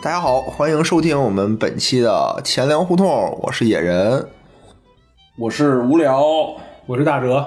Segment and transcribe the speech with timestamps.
[0.00, 4.28] 大家好，欢迎收听我们本期的钱粮胡同，我是野人。
[5.36, 6.22] 我是无聊，
[6.86, 7.44] 我是大哲，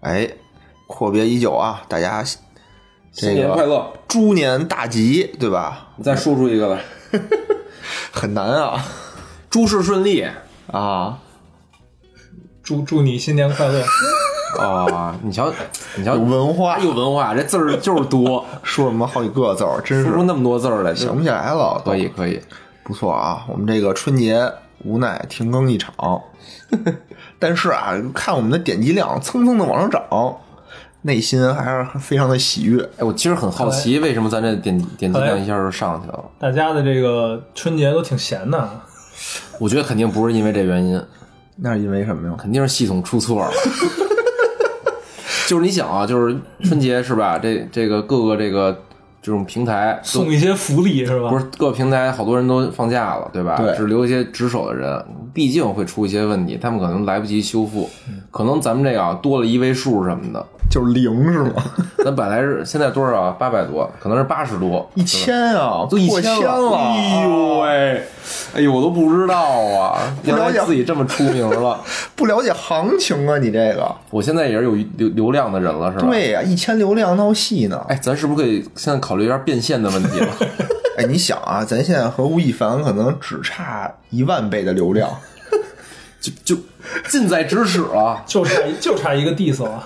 [0.00, 0.28] 哎，
[0.86, 2.38] 阔别已久啊，大家新
[3.14, 3.90] 这个年快乐！
[4.06, 5.88] 猪年大吉，对吧？
[5.96, 6.82] 你再说出一个来，
[8.12, 8.84] 很难啊
[9.48, 10.26] 诸事顺利
[10.70, 11.20] 啊！
[12.62, 13.82] 祝祝你新年快乐！
[14.58, 15.14] 啊！
[15.22, 15.52] 你瞧，
[15.96, 21.80] 你瞧，有文化，有文化，这字儿就是多， 说什么好几个字儿，真是说出那么多字儿来，想不起来了。
[21.84, 22.40] 可以，可以。
[22.82, 24.50] 不错啊，我们这个春节
[24.84, 25.92] 无奈停更一场，
[27.38, 30.02] 但是啊，看我们的点击量蹭蹭的往上涨，
[31.02, 32.82] 内心还是非常的喜悦。
[32.96, 36.24] 哎，我其实很好奇，为什么咱这点点击量一下就上去了？
[36.38, 38.68] 大家的这个春节都挺闲的，
[39.60, 40.98] 我觉得肯定不是因为这原因，
[41.56, 42.34] 那是因为什么呀？
[42.38, 43.50] 肯定是系统出错了。
[45.48, 47.38] 就是你想啊，就是春节是吧？
[47.42, 48.82] 这这个各个这个
[49.22, 51.30] 这种平台送一些福利是吧？
[51.30, 53.56] 不是各平台好多人都放假了，对吧？
[53.56, 57.88] 对只留一些值守的人，毕竟会出一些问题，他们可能来不及修复，
[58.30, 61.54] 可能咱们这个啊多了一位数什么的，就是零是吗？
[62.04, 63.36] 咱本来是现在多少啊？
[63.38, 66.76] 八百多，可能是八十多，一千啊，都一千了，了！
[66.76, 68.02] 哎呦喂，
[68.58, 71.80] 哎呦我都不知道啊， 原来自己这么出名了。
[72.16, 73.88] 不了解行情啊，你这个。
[74.10, 76.08] 我现在也是有流流量的人了，是吧？。
[76.10, 77.80] 对呀、一千流量闹戏呢。
[77.88, 80.28] 哎，咱是不是可以现在考虑一下变现的问题了？
[80.98, 85.08] 哎，你想啊，咱现在和吴亦凡可能只差一万倍的流量，
[86.20, 86.60] 就就
[87.08, 89.80] 近在咫尺了，就差就差一个 diss 了。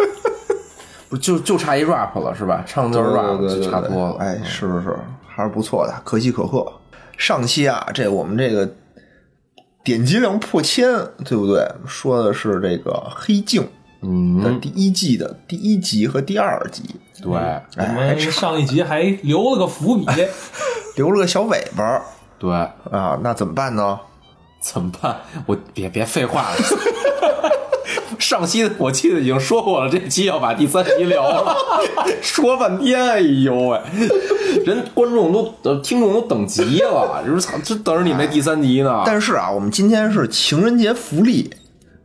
[1.10, 2.64] 不就就差一 rap 了，是吧？
[2.66, 4.16] 唱段 rap 就差多了。
[4.18, 4.96] 哎，是是是，
[5.28, 6.72] 还是不错的，可喜可贺。
[7.22, 8.68] 上期啊，这我们这个
[9.84, 10.84] 点击量破千，
[11.24, 11.64] 对不对？
[11.86, 13.64] 说的是这个黑镜
[14.00, 16.82] 嗯，的第一季的第一集和第二集，
[17.22, 17.36] 对，我
[17.76, 20.04] 哎，们上一集还留了个伏笔，
[20.96, 22.02] 留了个小尾巴
[22.40, 24.00] 对，啊，那怎么办呢？
[24.60, 25.20] 怎么办？
[25.46, 26.56] 我别别废话了。
[28.18, 31.56] 上期我记得已经说过了，这期要把第三集聊了，
[32.22, 33.80] 说半天，哎呦喂，
[34.64, 39.02] 人观众都呃听众都等急了， 就是操，这等着你那第三集呢。
[39.04, 41.52] 但是啊，我们今天是情人节福利。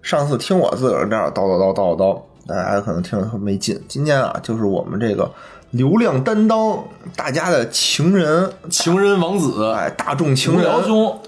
[0.02, 3.78] 上次听我自个儿这儿叨叨叨叨叨叨，大家可能听着没劲。
[3.90, 5.30] 今天啊，就是我们这个
[5.72, 6.82] 流量担当，
[7.16, 11.20] 大家的情人，情人王子哎，大众情人，聊兄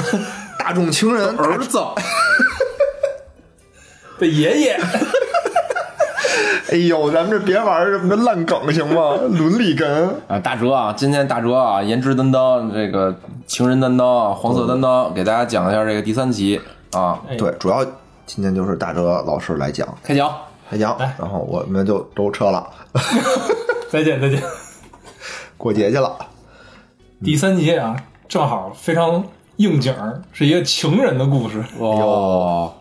[0.58, 1.78] 大众情人，儿子，
[4.18, 4.80] 的爷爷，
[6.70, 9.16] 哎呦，咱们这别玩这么的烂梗行吗？
[9.30, 13.14] 伦理梗，啊，大哲啊，今天大哲啊，颜值担当，这个
[13.46, 16.60] 情人担当，黄色担当，给大家讲一下这个第三集
[16.92, 17.84] 啊，哎对，主要
[18.24, 20.32] 今天就是大哲老师来讲开讲。
[20.68, 22.66] 开讲，然后我们就都撤了，
[23.88, 24.42] 再见再见。
[25.56, 26.18] 过节去了。
[27.24, 27.94] 第三集啊，
[28.28, 29.22] 正好非常
[29.58, 31.64] 应景儿，是一个情人的故事。
[31.78, 32.74] 哦，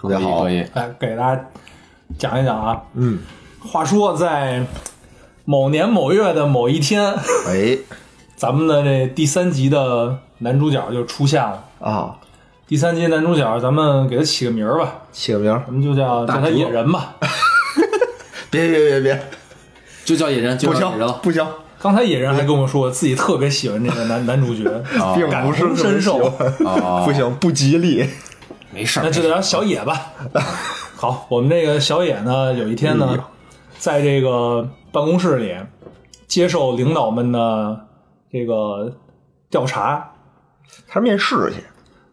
[0.00, 0.64] 特别好可以，
[0.98, 1.44] 给大家
[2.18, 2.80] 讲一讲啊。
[2.94, 3.18] 嗯，
[3.60, 4.64] 话说在
[5.44, 7.12] 某年某月的某一天，
[7.46, 7.76] 哎
[8.34, 11.62] 咱们的这第三集的男主角就出现了。
[11.80, 12.16] 啊，
[12.66, 17.16] 第三集男主角，咱们给他起个名儿吧，起个名儿，咱们就叫叫他野人吧。
[18.50, 19.22] 别别别别，
[20.04, 21.12] 就叫野人，就不叫野人了。
[21.12, 21.46] 行不行，
[21.78, 24.64] 刚才野人还跟我说自己特别喜欢这个男男主角，
[25.14, 26.18] 并感不是同身受。
[26.64, 28.08] 哦不行，不吉利。
[28.72, 30.12] 没事儿，那就叫小野吧。
[30.96, 33.18] 好，我们这个小野呢，有一天呢
[33.78, 35.56] 在这个办公室里
[36.26, 37.86] 接受领导们的
[38.30, 38.92] 这个
[39.50, 40.12] 调查，
[40.86, 41.64] 他面试去，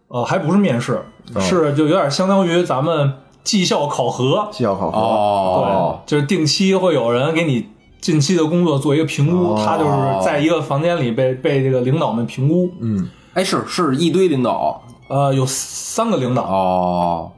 [0.07, 1.03] 呃，还不是面试，
[1.39, 3.13] 是就有点相当于咱们
[3.43, 4.47] 绩效考核。
[4.51, 4.97] 绩效考核。
[4.97, 7.67] 哦，对，就是定期会有人给你
[7.99, 12.71] 近期的工作做一个评估，哦他就是在一个房间里被被这个领导们评估。
[12.79, 17.31] 嗯，哎，是是一堆领导呃，有三个领导，哦，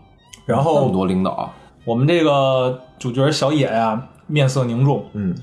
[0.46, 1.52] 然那么后多领导，
[1.84, 5.36] 我们这个主角小野呀、面色凝重，嗯，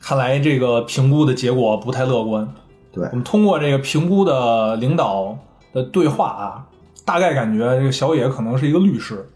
[0.00, 2.48] 看来这个评估的结果不太乐观。
[2.92, 5.36] 对我，们通过这个评估的领导
[5.72, 6.64] 的对话啊，
[7.04, 9.28] 大概感觉这个小野可能是一个律师。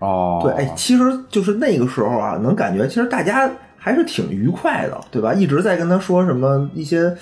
[0.00, 5.32] 哦，对，哎，其实就是那个时候啊，能感觉其实大家还是挺愉快的，对吧？
[5.32, 7.16] 一直在跟他说什么一些，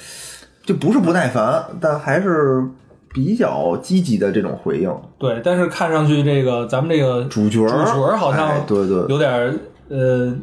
[0.64, 2.68] 就不是不耐烦，但还是
[3.12, 4.94] 比较积极的这种回应。
[5.18, 9.54] 对，但是看上去这个咱们这个主角儿主角儿好像哎对对有点儿
[9.88, 10.34] 呃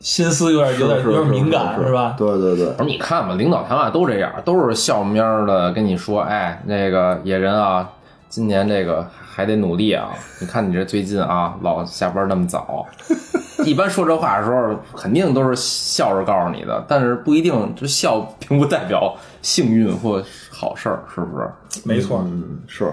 [0.00, 2.14] 心思有点有点是有点敏感是吧？
[2.18, 7.88] 对对对，不是你看吧，领导谈话都这样，都是笑眯儿的跟你说，哎，那个野人啊，
[8.28, 10.10] 今年这个还得努力啊！
[10.40, 12.86] 你看你这最近啊， 老下班那么早。
[13.64, 21.50] 一般说这话的时候，肯定都是笑着告诉你的，但是不一定，这笑并不代表幸运或好事儿，是不是？
[21.84, 22.22] 没错。
[22.26, 22.92] 嗯，是，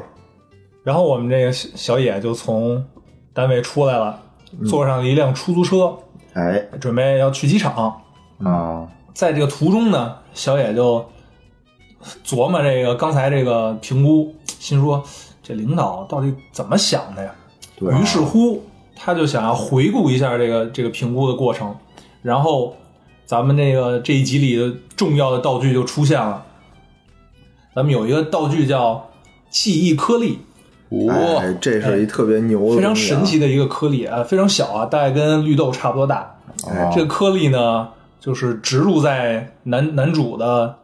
[0.83, 2.85] 然后我们这个小小野就从
[3.33, 4.17] 单位出来了，
[4.65, 5.97] 坐上了一辆出租车，
[6.33, 8.01] 哎，准备要去机场。
[8.43, 11.03] 啊，在这个途中呢，小野就
[12.23, 15.03] 琢磨这个刚才这个评估，心说
[15.49, 17.31] 这领导到底怎么想的呀？
[17.75, 18.61] 对于是乎，
[18.95, 21.75] 他就想要回顾一下这个这个评估的过程，
[22.21, 22.75] 然后
[23.25, 26.45] 咱们这个这一集里的重要的道具就出现了。
[27.73, 29.09] 咱们有一个道具叫
[29.49, 30.37] 记忆颗粒，
[30.89, 33.39] 哇、哎，这是一特别牛的、非常神奇。
[33.39, 36.35] 的一个颗粒啊，非常小啊，大概跟绿豆差不多大。
[36.65, 40.75] 哦这个颗粒呢，就是植入在男男主的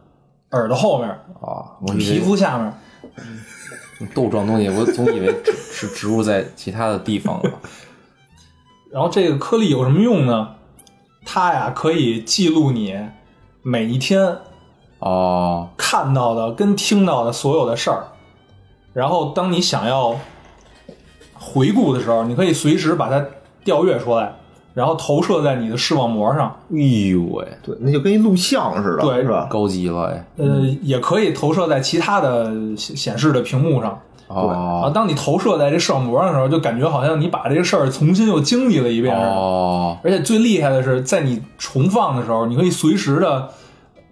[0.51, 1.09] 耳朵后面，
[1.39, 1.77] 啊！
[1.81, 2.73] 我以皮肤下面。
[4.13, 7.51] 豆状东西，我总以为只是植入在其他的地方了。
[8.91, 10.55] 然后这个颗粒有什么用呢？
[11.25, 12.99] 它呀可以记录你
[13.61, 14.37] 每一天
[14.99, 18.07] 哦，看到的跟听到的所有的事儿。
[18.93, 20.17] 然后当你想要
[21.33, 23.25] 回顾的时候，你可以随时把它
[23.63, 24.35] 调阅出来，
[24.75, 26.55] 然后投射在你的视网膜上。
[26.71, 26.77] 哎
[27.09, 29.47] 呦喂，对，那就跟一录像似的，对是吧？
[29.49, 30.25] 高级了哎！
[30.35, 33.97] 呃，也可以投射在其他的显显示的屏幕上。
[34.27, 39.29] 哦啊，哦当你投射在这视网膜上的时候，就感觉好像你把这个事儿重新又经历了一遍似的。
[39.29, 43.49] 哦，而且最厉害的是，在你重放的时候，你可以随时的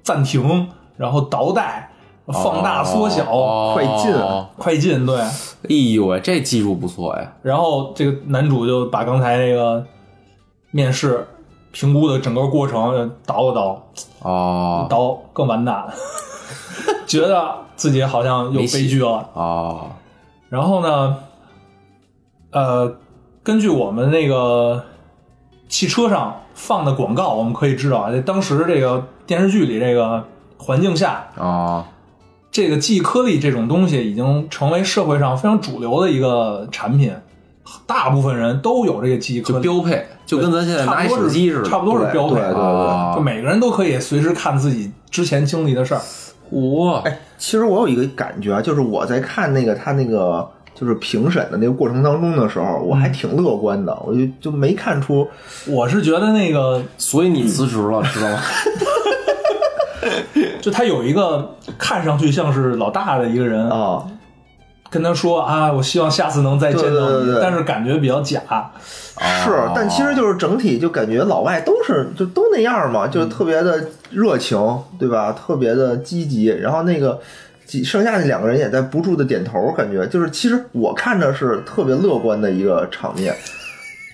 [0.01, 1.89] 暂停，然后倒带、
[2.27, 4.13] 放大、缩小、哦快进
[4.55, 5.03] 快进。
[5.05, 7.33] 对，哎呦喂，这技术不错哎！
[7.41, 9.83] 然后这个男主就把刚才那个
[10.75, 11.27] 面试
[11.71, 13.83] 评估的整个过程倒了倒，
[14.23, 14.87] 哦。
[14.89, 15.85] 倒更完蛋，
[17.05, 19.29] 觉得自己好像又悲剧了。
[19.33, 19.91] 哦，
[20.49, 21.17] 然后呢，
[22.51, 22.95] 呃，
[23.43, 24.83] 根据我们那个
[25.69, 30.23] 汽车上放的广告，我们可以知道啊，在当时这个电视剧里这个
[30.57, 31.85] 环境下，哦，
[32.51, 37.15] 这个记忆颗粒这种东西已经成为社会上非常主流的一个产品，
[37.85, 41.69] 大部分人都有这个记忆颗就，标配，就跟咱现在拿一差不多是手机似的。
[41.69, 46.01] 差不多是标配，对对对啊就每个人都可以随时看自己之前经历的事儿。
[46.51, 55.27] 哇，哎，其实我有一个感觉啊，就是我在看那个他那个就是评审的那个过程当中的时候，我还挺乐观的，我就就没看出
[55.65, 58.39] 我是觉得那个，所以你辞职了，知道吗？
[60.61, 64.05] 就他有一个看上去像是老大的一个人，啊，
[64.93, 67.33] 跟他说啊，我希望下次能再见到你，对对对。
[67.33, 68.39] 对但是感觉比较假。
[69.43, 74.57] 是，但其实就是整体就感觉老外都是就都那样嘛，就是特别的热情，
[74.99, 75.31] 对吧？
[75.31, 77.19] 特别的积极，然后那个
[77.65, 83.33] 几剩下那两个人也在不住的点头，感觉就是其实我看着是特别乐观的一个场面，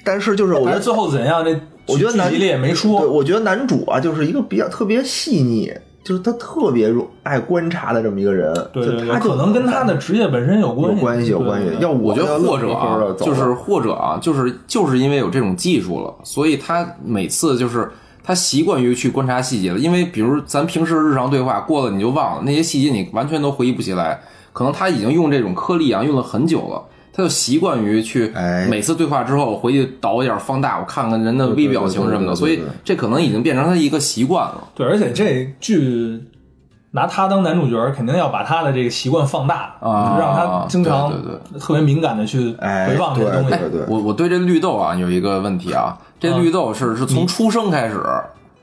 [0.04, 5.74] 但是就是我觉得最后怎样，那我觉得男剧集里也没对，我觉得男主啊，就是一个比较特别细腻，
[6.10, 6.92] 就是他特别
[7.22, 8.52] 爱观察的这么一个人。
[8.74, 11.76] 对对对，就他可能跟他的职业本身有关系，有关系，有关系对。
[11.76, 17.88] 对对要我觉得或者就是或者啊，就是就是因为有这种技术了，所以他每次就是
[18.24, 19.78] 他习惯于去观察细节了。
[19.78, 24.20] 因为比如咱平时日常对话过了你就忘了，那些细节你完全都回忆不起来。
[24.52, 34.68] 可能他已经用这种颗粒啊用了很久了，他就习惯于去哎每次对话之后回去倒一点放大，我看看人的微表情什么的，所以这可能已经变成他一个习惯了。
[34.75, 36.24] 对，而且这剧
[36.92, 43.50] 拿他当男主角，肯定要把他的这个习惯放大啊让他经常对对特别敏感的去哎回放这些东西。
[43.50, 48.04] 对对我我对这绿豆啊有一个问题啊，这绿豆是是从出生开始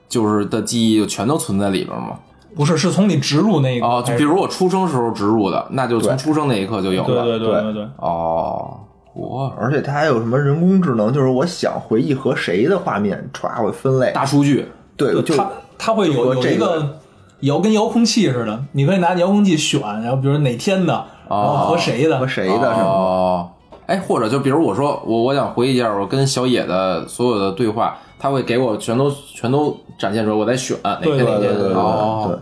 [0.09, 2.19] 就是的记忆就全都存在里边吗？
[2.57, 7.07] 不是，是从你植入那个哦，就比如我出生时候植入的，那就从出生那一刻就有了。
[7.07, 7.63] 对对对对。
[7.63, 7.73] 对。
[7.75, 8.81] 对，哦，
[9.15, 14.11] 我而且它还有什么人工智能，就是我想回忆和谁的画面，歘我分类。
[14.13, 14.67] 大数据。
[14.97, 15.49] 对，就它
[15.79, 16.99] 它会有这个一个。
[17.41, 22.19] 遥跟遥控器似的，你可以拿遥控器选，然后比如哪天的，然后和谁的。
[22.19, 22.89] 和，谁的是吗？
[22.89, 23.51] 哦，
[23.85, 31.41] 哎，或者就比如我说我我想回忆一下我跟小野的所有的对话，他会给我全都全都展现出来，我再选哪天对哪天。
[31.41, 32.41] 对对对对哦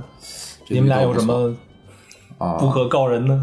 [0.69, 1.55] 你们俩有什么
[2.39, 2.57] 啊？
[2.59, 3.39] 不可告人的？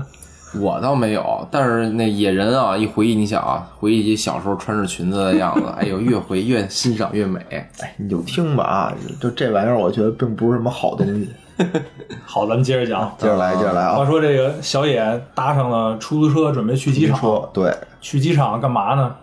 [0.60, 7.40] 我倒没有，但是那野人啊，一回忆，你想啊，回忆起小时候穿着裙子的样子，哎呦，越回越欣赏越美。
[7.80, 11.30] 哎，你就听吧啊，就这玩意儿，我觉得并不是什么好东西。
[12.26, 13.10] 好，咱们接着讲。
[13.18, 14.06] 接着来，接着来啊话啊！
[14.06, 17.18] 说这个小野搭上了出租车，准备去机场。
[17.18, 19.16] 说对，去机场干嘛呢？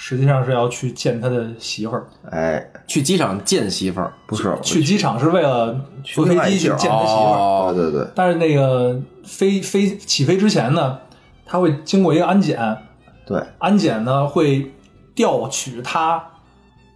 [0.00, 2.06] 实际上是要去见他的媳妇儿。
[2.30, 7.36] 哎，去机场见媳妇儿，不是去机场是为了坐飞机去见他媳妇儿。
[7.36, 10.98] 哦对对对，但是那个飞飞起飞之前呢，
[11.44, 12.78] 他会经过一个安检，
[13.26, 14.70] 对，安检呢会
[15.16, 16.22] 调取他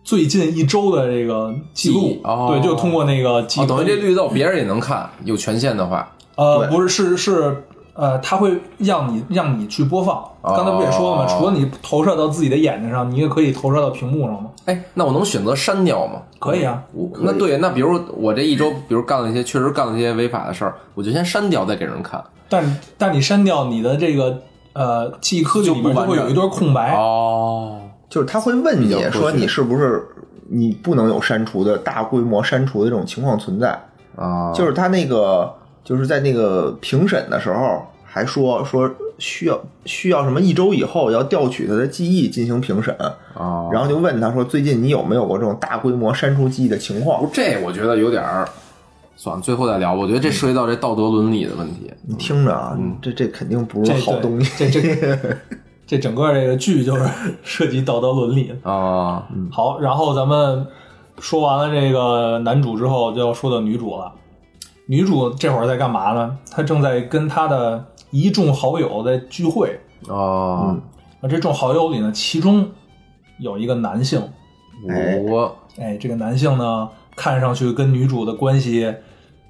[0.05, 2.51] 最近一周的这个记录，哦。
[2.53, 3.67] 对，就通过那个记哦，忆。
[3.67, 10.17] 等于这绿豆别人也能看，有权限的话，呃，不是，是是，呃，它会让你让你去播放。
[10.43, 11.27] 哦刚才不也说了吗？
[11.27, 14.51] 除了你投射到自己的眼睛上，你也可以投射到屏幕上吗？
[14.65, 16.23] 哎，那我能选择删掉吗？
[16.41, 22.23] 可以啊，我那对，那比如我这一周，比如干了一些确实干了一些违法的事儿，我就先删掉，再给人看。
[22.49, 24.37] 但但你删掉你的这个
[24.73, 26.97] 呃记忆科技里面就会有一段空白。
[26.97, 30.09] 哦，就是他会问你说你是不是
[30.51, 33.81] 你不能有删除的大规模删除的这种情况存在，
[34.17, 42.95] 啊，就是他那个就是在那个评审的时候还说说需要需要什么一周以后要调取他的记忆进行评审，
[43.35, 47.27] 啊，然后就问他说最近你有没有过这种大规模删除记忆的情况不？
[47.29, 48.49] 是这，我觉得有点儿，
[49.17, 49.95] 算了，最后再聊。
[49.95, 51.91] 我觉得这涉及到这道德伦理的问题。
[52.07, 54.69] 你听着啊，这这肯定不是好东西。
[54.69, 55.37] 这这
[55.87, 57.07] 这整个这个剧就是
[57.43, 58.57] 涉及道德伦理的。
[58.71, 60.67] 啊，好，然后咱们
[61.19, 64.13] 说完了这个男主之后，就要说到女主了。
[64.93, 66.37] 女主这会儿在干嘛呢？
[66.51, 69.81] 她正在跟她的一众好友在聚会。
[70.07, 70.77] 哦，
[71.23, 72.69] 那这众好友里呢，其中
[73.39, 74.21] 有一个男性，
[74.91, 78.95] 哎我哎，这个男性呢，看上去跟女主的关系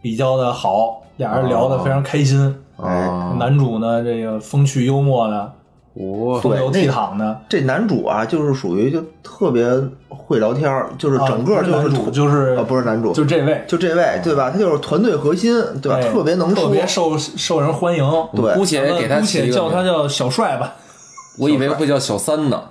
[0.00, 2.62] 比较的好，俩人聊得非常开心。
[2.76, 5.52] 哎，男主呢，这个风趣幽默的，
[5.94, 9.64] 我风流倜傥的，这男主啊，就是属于就特别
[10.08, 14.50] 会聊天儿，就是啊整个就是主就是啊不是男主，就这位，就这位对吧？
[14.50, 15.96] 他就是团队核心对吧？
[15.98, 18.02] 哎特别能说特，别受受人欢迎。
[18.34, 20.74] 对姑且给他姑且叫他叫小帅吧，
[21.38, 22.62] 我以为会叫小三呢，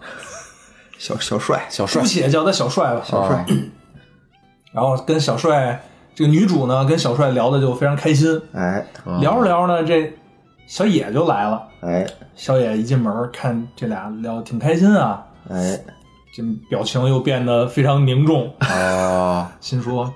[0.97, 3.01] 小小帅，小帅姑，且叫他小帅吧。
[3.05, 3.45] 小帅，
[4.73, 5.83] 然后跟小帅
[6.15, 8.41] 这个女主呢，跟小帅聊的就非常开心。
[8.53, 8.83] 哎
[9.19, 10.11] 聊着聊着呢，这
[10.65, 11.67] 小野就来了。
[11.81, 12.07] 哎。
[12.33, 15.79] 小野一进门，看这俩聊得挺开心啊，哎，
[16.33, 20.11] 这表情又变得非常凝重，啊， 心说：“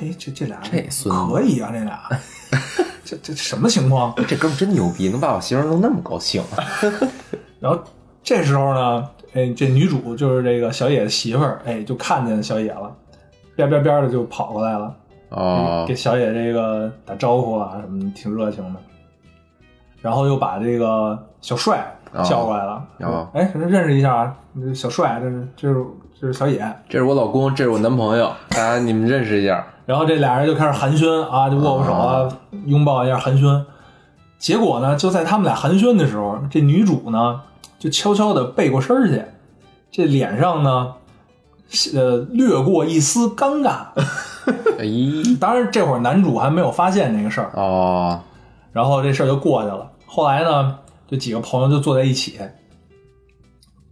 [0.00, 1.34] 哎，这这俩这孙子。
[1.34, 2.00] 可以啊，这俩，
[3.04, 6.42] 这这什么情况？”这哥们儿真牛逼，能把我媳妇儿弄那么高兴。
[7.60, 7.78] 然后
[8.22, 12.90] 这时候呢，哎，这女主就是这个小野的媳妇儿，哎，就看见小野了，
[13.54, 14.96] 边边边的就跑过来了，
[15.28, 15.84] 哦。
[15.86, 18.80] 给小野这个打招呼啊什么，挺热情的。
[20.00, 21.84] 然后又把这个小帅
[22.24, 22.82] 叫过来了，
[23.34, 24.36] 哎，认识一下啊，
[24.74, 25.84] 小帅，这是这是
[26.20, 26.60] 这是小野。
[26.88, 29.64] 这是我老公，这是我男朋友，大家你们认识一下。
[29.86, 32.28] 然后这俩人就开始寒暄啊，就握握手啊，
[32.66, 33.64] 拥抱一下寒暄。
[34.38, 37.40] 结果呢，就在他们俩寒暄的时候，这女主呢
[37.78, 39.22] 就悄悄的背过身去，
[39.90, 40.94] 这脸上呢，
[41.94, 43.86] 呃，掠过一丝尴尬。
[44.78, 44.86] 哎，
[45.40, 48.20] 当然，这会儿男主还没有发现这个事儿，哦，
[48.72, 49.89] 然后这事儿就过去了。
[50.12, 50.76] 后来呢，
[51.08, 52.40] 这几个朋友就坐在一起，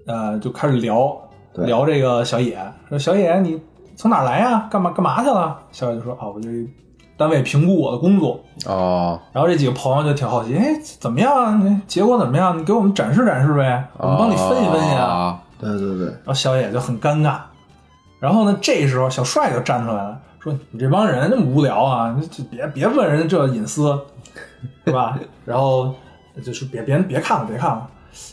[0.05, 1.17] 呃，就开始聊
[1.55, 2.59] 聊这个小野，
[2.89, 3.63] 说小野你
[3.95, 4.67] 从哪来呀？
[4.69, 5.57] 干嘛干嘛去了？
[5.71, 6.49] 小野就说啊，我这
[7.17, 8.41] 单位评估我的工作。
[8.67, 11.83] 哦，然后这几个朋友就挺好奇，哎，怎么样啊？
[11.87, 12.59] 结果怎么样？
[12.59, 15.05] 你给我们展示展示呗，我们帮你分析分析啊。
[15.05, 15.43] 啊。
[15.61, 17.39] 对对对，然后小野就很尴尬。
[18.19, 23.97] 然后呢，这时候小帅就站出来了，说：“你这帮人那么无聊啊，你就别别问人家这隐私，
[24.85, 25.95] 是吧？” 然后
[26.43, 27.89] 就是别别别看了，别看了。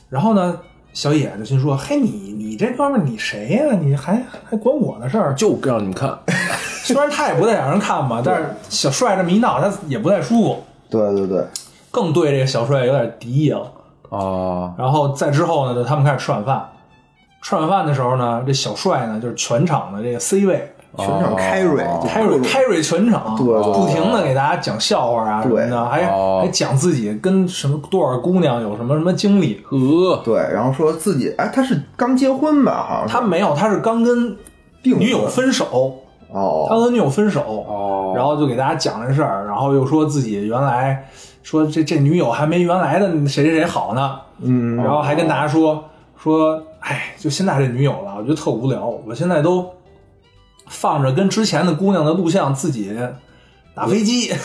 [0.09, 0.59] 然后呢，
[0.93, 5.33] 小野就心说：“嘿，你你这哥们儿你谁呀、你还还管我的事儿？
[5.35, 6.17] 就让你们看，
[6.83, 11.45] 虽然他也不太想让人看吧，但是小帅这么一闹，他也不太舒服，对对对，
[11.91, 13.71] 更对这个小帅有点敌意了。
[14.09, 16.69] 啊，然后再之后呢，就他们开始吃晚饭。
[17.41, 21.83] 吃晚饭的时候呢，这小帅呢就是全场的这个 C 位，全场 carry
[22.43, 26.41] carry 全场，对对不停的给大家讲笑话啊什么的，还哦。
[26.41, 29.63] 还讲自己跟什么多少姑娘有什么什么经历。
[29.71, 32.85] 呃，对，然后说自己哎，他是刚结婚吧？
[32.87, 33.07] 好像。
[33.07, 34.35] 他没有，他是刚跟
[34.83, 35.95] 订女友分手，
[36.31, 38.13] 他哦，和女友分手，哦。
[38.15, 41.05] 然后就给大家讲这事儿，然后又说自己原来
[41.43, 45.83] 说这这女友还没原来的谁谁谁好呢，嗯，然后还跟大家说
[46.17, 49.65] 说，哎，就现在这女友了，我觉得特无聊，我现在都
[50.67, 52.95] 放着跟之前的姑娘的录像，自己
[53.73, 54.31] 打飞机。
[54.31, 54.39] 哎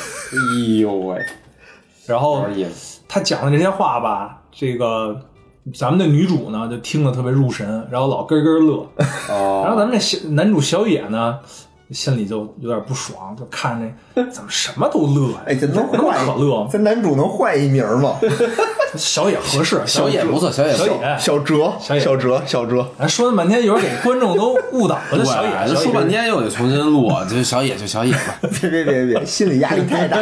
[0.81, 1.25] 呦喂，
[2.07, 2.47] 然后。
[3.13, 5.21] 他讲的这些话吧，这个
[5.75, 8.89] 咱们的女主呢就听得特别入神，然后老咯咯乐。
[9.29, 11.41] 哦，然后咱们这小男主小野呢，
[11.93, 13.81] 心里就有点不爽，就看
[14.15, 15.43] 那 怎么什么都乐呀？
[15.47, 16.69] 哎，这能那么换可乐吗？
[16.71, 18.17] 咱男主能换一名吗？
[18.97, 20.87] 小野合适，小野不错，小野不错。
[20.87, 21.19] 小野。
[21.19, 25.03] 小哲，小野小哲，小哲，咱说了半天，一会儿给观众都误导了。
[25.11, 28.39] 对，小野，这说半天又得重新录，就小野就小野吧。
[28.61, 30.19] 别别别别，心理压力太大。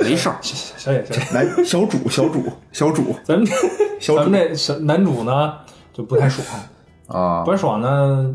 [0.00, 3.46] 没事儿，小小野小野，来，小主，小主，小主，咱们
[4.00, 5.54] 小主咱们这小男主呢
[5.92, 6.44] 就不太爽，
[7.06, 8.34] 啊不太爽呢，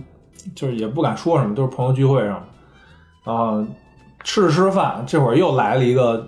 [0.55, 2.43] 就是也不敢说什么，都是朋友聚会上，
[3.23, 3.65] 啊，
[4.23, 6.27] 吃着吃着饭，这会儿又来了一个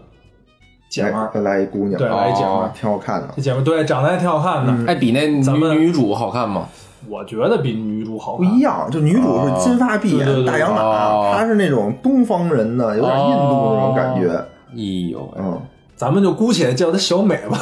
[0.89, 2.65] 姐们儿，来来一姑娘，对，来一姐们儿。
[2.65, 3.29] 哦，挺好看的。
[3.35, 6.67] 这姐们儿对长得还挺好看的，哎，比那女咱们女主好看吗？
[7.07, 8.45] 我觉得比女主好看。
[8.45, 8.59] 不一。
[8.59, 11.31] 样，就女主是金发碧眼、大洋哦。
[11.31, 14.29] 马，她是那种东方人的，有点印度那种感觉。
[14.71, 15.59] 哎呦，嗯，
[15.95, 17.57] 咱们就姑且叫她小美吧，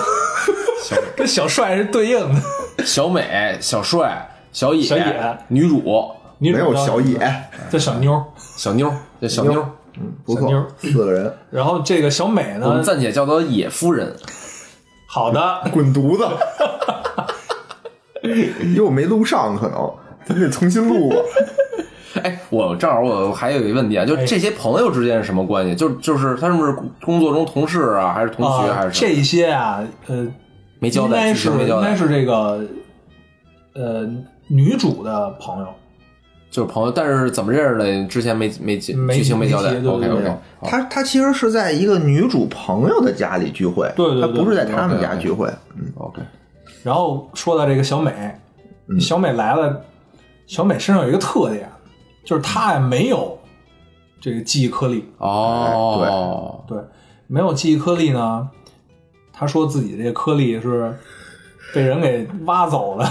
[0.84, 2.42] 小 跟小帅是对应的。
[2.84, 5.38] 小美、小帅、小野、小野。
[5.48, 5.82] 女主、
[6.40, 7.18] 女主没有小野，
[7.70, 8.24] 叫小妞儿，
[8.56, 8.92] 小妞，
[9.22, 9.66] 叫小妞，
[10.00, 14.16] 嗯，不错妞，四个人， 然后这个小美呢我们呢，暂且叫她野夫人。
[15.08, 16.28] 好的， 滚犊子！
[18.24, 19.92] 因为我没录上，可能
[20.26, 21.16] 咱得重新录吧。
[22.24, 25.76] 哎，我正好我还有一个问题啊，就哎这些朋友之间是什么关系？
[25.76, 26.76] 就就是他们是
[27.06, 29.00] 工作中同事啊，还是同学，啊还是？
[29.00, 30.28] 这些啊，呃，
[30.80, 32.60] 没交代，应该是剧情没交代，应该是这个
[33.76, 34.10] 呃
[34.48, 35.68] 女主的朋友，
[36.58, 38.06] 就是朋友，但是怎么认识的？
[38.08, 39.78] 之前没没没剧情没交代。
[39.78, 45.48] OK OK，他他其实是在一个女主朋友的家里聚会，对对对他不是在他们家聚会。
[45.76, 46.20] 嗯，OK，
[46.82, 48.12] 然后说到这个小美，
[48.88, 49.00] 嗯。
[49.00, 49.86] 小美来了，
[50.48, 51.70] 小美身上有一个特点，
[52.26, 53.38] 就是她呀没有
[54.20, 56.76] 这个记忆颗粒，哦，对，
[57.28, 58.50] 没有记忆颗粒呢，
[59.32, 60.92] 她说自己这个颗粒是
[61.72, 63.08] 被人给挖走了，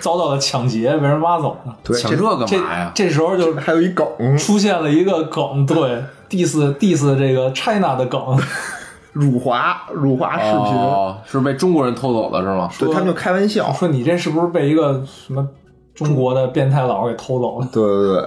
[0.00, 1.76] 遭到了抢劫，被人挖走了。
[1.82, 2.92] 对，抢这这干这嘛呀？
[2.94, 8.20] 这时候就还有一梗，出现了一个梗，对， diss diss 这个 China 的梗，
[9.12, 12.70] 辱华辱华视频，哦，是被中国人偷走的是吗？
[12.78, 13.72] 对他们就开玩笑。
[13.72, 15.46] 说你这是不是被一个什么
[15.94, 17.68] 中国的变态佬给偷走了？
[17.72, 18.20] 对对对，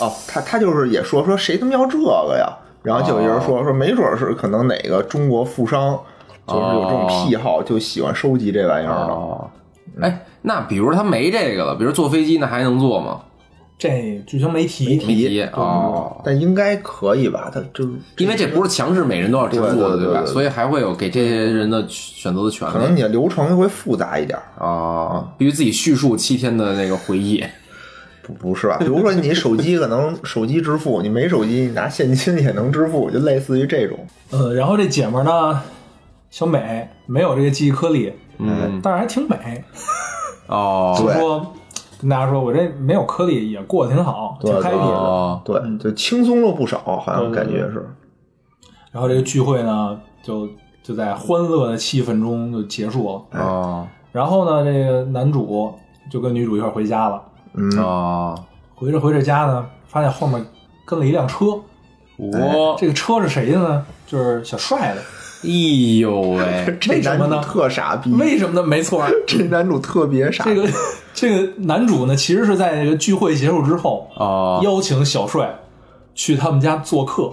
[0.00, 2.48] 哦，他他就是也说说谁他妈要这个呀？
[2.82, 5.96] 然后就有人说说没准是可能哪个中国富商
[6.48, 9.12] 就是有这种癖好，就喜欢收集这玩意儿的。
[9.12, 9.48] 哦，
[10.00, 13.20] 哎，那比如他没这个了，比如坐飞机，那还能坐吗？
[13.78, 17.50] 这剧情没提，没提哦，但应该可以吧？
[17.52, 19.76] 他就是因为这不是强制每人都要支付的，吧？
[19.88, 24.38] 对对对对所以还会有给这些人的选择的权利可能你的流程会复杂一点。
[24.56, 27.42] 啊，必须自己叙述七天的那个回忆。
[28.22, 28.76] 不不是吧？
[28.78, 33.98] 比如说你手机可能 手机支付，你没手机你拿现金也能支付，就类似于这种。
[34.30, 35.60] 呃，然后这姐们儿呢，
[36.30, 39.64] 小美没有这个记忆颗粒，嗯，但是还挺美，
[40.52, 41.46] 哦，就说
[42.00, 44.94] 跟大家说我这没有颗粒也过得挺好，挺对 happy 的。
[44.94, 47.88] 哦，对，就轻松了不少，好像感觉是。
[48.90, 50.48] 然后这个聚会呢，就
[50.82, 53.40] 就在欢乐的气氛中就结束了。
[53.40, 55.72] 啊，然后呢，这个男主
[56.10, 57.22] 就跟女主一块回家了。
[57.54, 58.38] 嗯，哦，
[58.74, 60.44] 回着回着家呢，发现后面
[60.84, 61.46] 跟了一辆车。
[62.18, 63.86] 哇，这个车是谁的呢？
[64.06, 65.00] 就是小帅的。
[65.42, 67.42] 哎呦喂， 这男主为什么呢？
[67.42, 68.60] 特傻逼，为什么？
[68.60, 68.66] 呢？
[68.66, 70.44] 没错， 这男主特别傻。
[70.44, 70.68] 这个
[71.12, 75.58] 这个男主呢，其实是在这个聚会结束之后，啊，邀请小帅
[76.14, 77.32] 去他们家做客，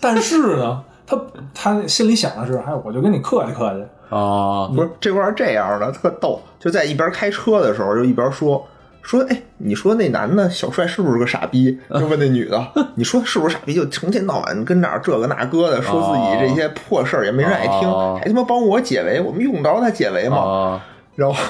[0.00, 1.20] 但是呢， 他
[1.52, 3.84] 他心里想的是，哎，我就跟你客气客气。
[4.14, 8.62] 啊，不是这块儿这样的，特逗，就在一边开车的时候，就一边说
[9.02, 11.78] 说，哎，你说那男的小帅是不是个傻逼？
[11.90, 13.74] 就问那女的， 你说是不是傻逼？
[13.74, 20.36] 就成天到晚跟那儿这个那个的，说自己这些破事儿也没人爱听，哦还他妈帮我解围，我们用不着他解围吗？
[20.36, 20.80] 哦，
[21.16, 21.44] 然后，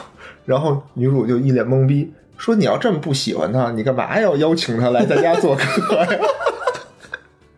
[0.46, 6.08] 然后女主就一脸懵逼，说你要这么不喜欢他，你干嘛要邀请他来咱家做客呀？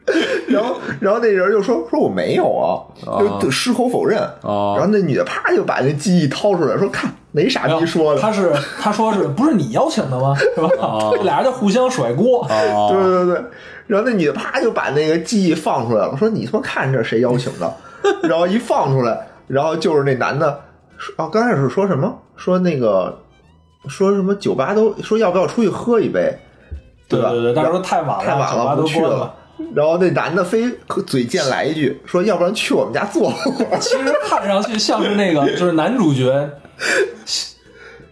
[0.49, 2.85] 然后，然后那人就说：“说我没有啊，
[3.19, 4.21] 就就矢口否认。
[4.43, 8.21] 哦然后那女的啪就把那记忆掏出来，说：“看哪傻逼说的。
[8.21, 10.35] 他是他说是不是你邀请的吗？
[10.37, 11.11] 是吧？
[11.17, 12.47] 这俩人就互相甩锅。
[12.51, 13.45] 哦，对对对，
[13.87, 17.73] 然后那女的啪就把那个记忆放出来了，说：“你他妈看这谁邀请的？
[18.29, 20.61] ”然后一放出来，然后就是那男的
[20.99, 22.15] 说：“哦，刚开始说什么？
[22.37, 23.17] 说那个
[23.89, 26.37] 说什么酒吧都说要不要出去喝一杯，吧？
[27.09, 29.33] 对对对，但是说太晚了，太晚了，不去了。。
[29.75, 30.71] 然后那男的非
[31.07, 33.79] 嘴贱来一句说：“要不然去我们家坐会儿。
[33.81, 36.49] 其实看上去像是那个， 就是男主角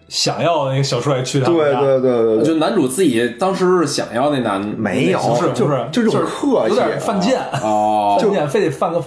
[0.08, 9.02] 想要那个小帅去”他们对家，对对对对，就男主自己当时是想要那男没有，就是就不是，就这种客气，有点犯贱，哦犯贱，非得犯个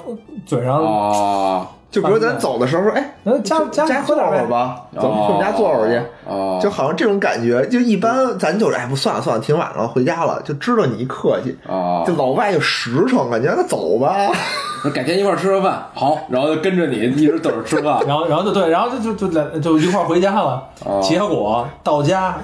[0.45, 0.77] 嘴上。
[0.77, 14.13] 哦就比如咱走的时候说：“哎，那家去家家坐会喝点呗儿吧，走去我们家坐会儿去。”哦，就好像这种感觉，就一般咱就是哎不算了算了，挺晚了，回家了，就知道你一客气，哦就老外就实诚，了，你让他走吧，
[14.83, 17.99] 那改天一块儿吃个饭，好，然后就跟着你一直等着吃饭。
[18.05, 20.61] 然后，然后就对，然后就就就来就一块儿回家了。
[20.85, 22.35] 哦结果到家，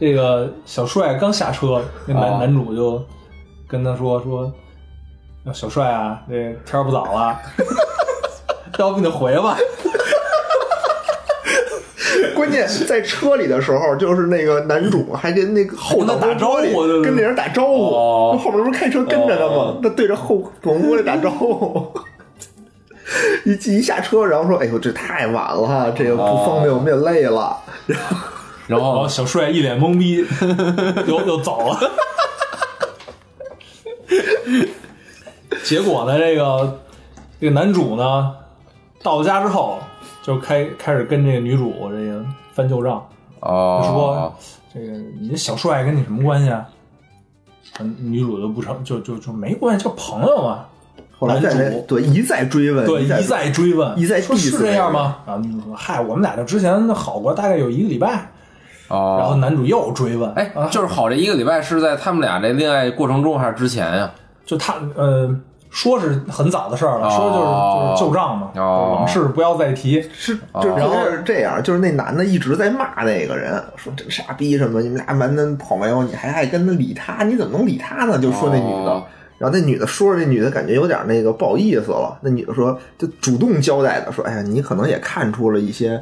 [0.00, 3.02] 这个小帅刚下车，那男、哦男主就
[3.68, 4.50] 跟他说说
[5.52, 7.36] ：“小帅啊，这天儿不早了，
[8.78, 9.56] 要不你就回吧。
[12.34, 19.80] 关键在车里的时候，就是那个男主还跟那个后挡还跟他打招呼跟那人打招呼，哦后面不是开车跟着他吗哦？
[19.82, 21.92] 他对着后广播里打招呼。
[23.44, 27.58] 一一下车，然后说：“哎呦，这太晚了，这个不方便，我们也累了。
[27.86, 28.16] 然后
[28.66, 30.24] 然后后小帅一脸懵逼，
[31.06, 31.78] 又又走了。
[35.62, 36.80] 结果呢，这个
[37.38, 38.34] 这个男主呢，
[39.04, 39.78] 到了家之后，
[40.22, 43.06] 就开开始跟这个女主这个翻旧账，
[43.40, 44.34] 哦就说
[44.72, 46.66] 这个你这小帅跟你什么关系啊？
[47.80, 50.64] 嗯女主就不成，就就就没关系，就朋友嘛。”
[51.18, 55.18] 后来在那男主对一再追问，对，一再追问，一再说是这样吗？
[55.26, 58.30] 然后女主说：“嗨，我们俩就之前好过大概有一个礼拜。”
[58.88, 64.10] 哦，然后男主又追问：“哎啊，就是好这一个礼拜是在他们俩这恋爱过程中还是之前呀？
[64.44, 65.34] 就他呃，
[65.74, 70.00] 说是很早的事儿了，说就是就是旧账嘛，哦往事不要再提。
[70.12, 78.18] 是，就是然后是这样，就是那男的一直在骂那个人，说这个傻逼什么，你们俩蛮男朋友，你还爱跟他理他，你怎么能理他呢？
[78.18, 78.90] 就说那女的。
[78.92, 79.04] 哦
[79.36, 82.16] 然后那女的说着，那女的感觉有点那个不好意思了。
[82.22, 86.00] 那女的说，就主动交代的说：“哎呀，你可能也看出了一些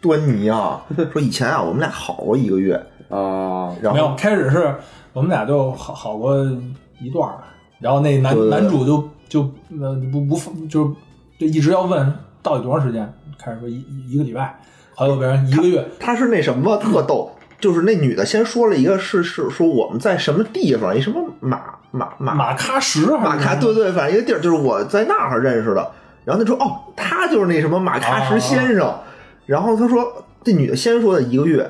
[0.00, 0.80] 端倪啊。
[1.12, 2.74] 说以前啊，我们俩好过一个月，
[3.10, 4.74] 啊，没有，然后开始是
[5.12, 6.34] 我们俩就好好过
[7.00, 7.36] 一段儿，
[7.80, 9.40] 然后那男男主就就
[9.80, 10.38] 呃不不
[10.68, 10.94] 就
[11.38, 12.12] 就一直要问
[12.42, 14.60] 到底多长时间，开始说一一一个礼拜，
[14.94, 25.90] 后来又变成一个月，他是那什么特逗，就是那女的先说了一个是是说我们在什么地方，一什么马马马马喀什还马喀对对，反正一个地儿，就是我在那儿认识的。
[26.24, 28.94] 然后他说哦，他就是那什么马喀什先生。
[29.46, 31.68] 然后他说这女的先说的一个月，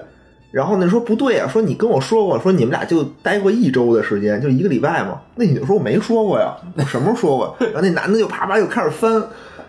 [0.50, 5.20] 然后那说不对啊，说你跟我说过，说你们俩就待过一周的时间，就一个礼拜嘛。
[5.36, 7.56] 那女的说我没说过呀，我什么时候说过？
[7.60, 9.12] 然后那男的就啪啪又开始翻，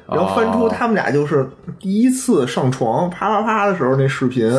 [0.08, 1.48] 然后翻出他们俩就是
[1.80, 4.52] 第一次上床啪啪啪的时候那视频，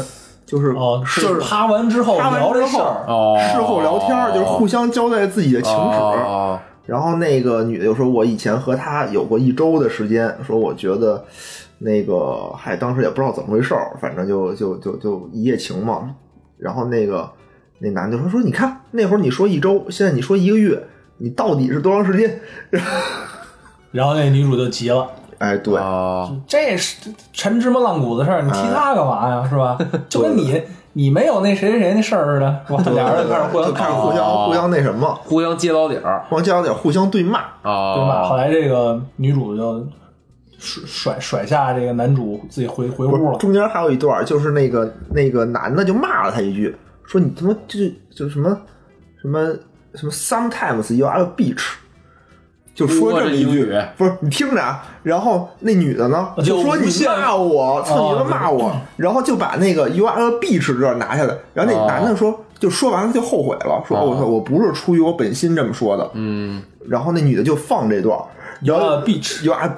[0.47, 5.79] 就是哦，就是是趴完之后啪完之后聊这事儿，哦，事后聊天儿，就是互相交代自己的情史。
[5.79, 11.25] 哦然后那个女的就说：“我以前和他有过一周的时间，说我觉得
[11.85, 16.15] 那个，还，当时也不知道怎么回事儿，反正就就就就一夜情嘛。
[16.59, 17.29] 然后那个
[17.81, 20.81] 那男的说：说你看那会儿你说一周，现在你说一个月，
[21.19, 22.41] 你到底是多长时间？
[23.91, 25.07] 然后那女主就急了。
[25.39, 29.45] 哎，对，哦，这是陈芝麻烂谷子事儿，你提他干嘛呀？
[29.51, 29.77] 是吧？
[30.09, 32.93] 就跟你你没有那谁谁谁那事儿似的，是吧？
[32.95, 37.41] 俩人就开始互相开始互相哦互相那什么，互相揭老底儿互相揭老底儿互相对骂。
[37.63, 38.23] 啊，对骂？
[38.23, 39.85] 后来这个女主就
[40.63, 43.39] 甩甩甩下这个男主，自己回回屋了。
[43.39, 47.81] 中间还有一段，就是那个那个男的就骂了他一句，说你他妈就
[48.15, 48.57] 就什么
[49.21, 49.45] 什么
[49.95, 51.63] 什么，sometimes you are a bitch，
[52.75, 54.87] 就说这么一句不是你听着啊。
[55.03, 62.45] 然后那女的呢就说你骂我，操哦你妈骂我， 然后就把那个 you are a bitch 这拿下来，然后那哦男的说。
[62.63, 66.09] 就说完了就后悔了，说哦我操，我不是出于我本心这么说的。
[66.15, 68.17] 嗯，然后那女的就放这段，
[68.63, 69.69] You are a bitch you are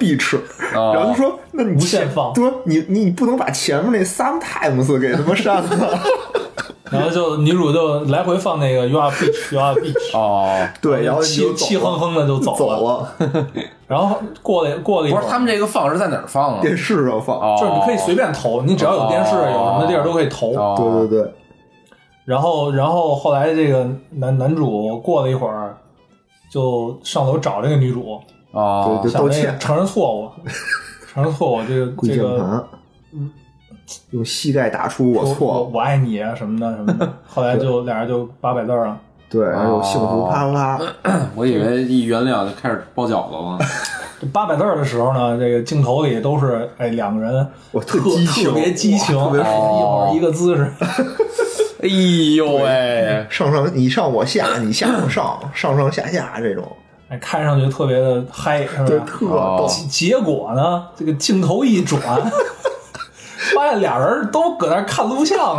[0.75, 5.99] 哦然后他说：“那你无限放对，你你不能把前面那 sometimes 给他妈删了。
[6.91, 13.11] 然后就女主就来回放那个 You are bitch, You are bitch，哦，对，然后气气哼哼的就走走了。
[13.19, 13.47] 了，
[13.87, 16.61] 然后过了过了一会儿，不是他们这个放是在哪儿放啊？
[16.61, 17.37] 电视上放。
[17.39, 20.53] 哦，就是你可以随便投，你只要有电视，哦有什么地儿都可以投。
[20.53, 21.33] 哦，对对对，
[22.23, 25.75] 然后，然后后来这个男男主过了一会儿，
[26.51, 28.19] 就上楼找这个女主，
[28.55, 30.31] 哦，对想那个道歉承认错误，
[31.13, 32.63] 承认错误，这个跪这个键盘，
[34.11, 37.13] 用膝盖打出我我错，我爱你啊什么的什么的。
[37.27, 38.97] 后来就俩人就八百字儿了。
[39.27, 43.57] 对，然后有幸福啪啪啪， 我以为一原谅就开始包饺子了。
[44.21, 48.09] 这 八百字的时候呢，这个镜头里都是哎两个人我特特
[48.43, 50.71] 特别激情，特别哎爽一会儿一个姿势，
[51.81, 51.87] 哎
[52.35, 56.63] 呦喂，上上你上我下，你下我上，上上下下这种，
[57.07, 59.05] 哎，看上去特别的嗨，是对，吧？
[59.05, 59.67] 特哦逗。
[59.67, 62.01] 结结果呢，这个镜头一转，
[63.53, 65.55] 发现俩人都搁那看录像，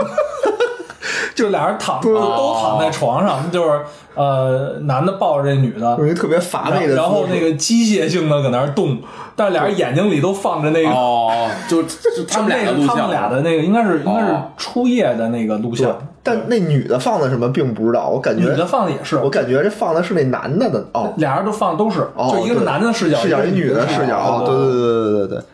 [1.37, 2.13] 就俩人躺对。
[2.13, 3.83] 都都躺在床上，就是
[4.17, 8.99] 呃，男的抱着这女的，有一特别乏味的，然后那个机械性的搁那儿动，
[9.37, 10.89] 但俩人眼睛里都放着那个。
[10.89, 25.45] 哦，就就他们俩的录像，那个他们俩的那个应该是应该是哦初夜的那个录像，，但那女的放的什么并不知道，我感觉女的放的也是，我感觉这放的是那男的的哦，俩人都放的都是，哦，就一个是男的视角，视角，一女的视角，哦，对对对对对对。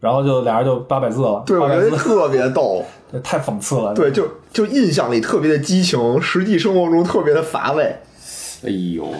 [0.00, 2.86] 然后就俩人就八百字了，对，我觉得特别逗，这
[3.22, 7.96] 太讽刺了，对，就就印象里特别的激情，实际生活中特别的乏味，
[8.64, 9.16] 哎呦喂，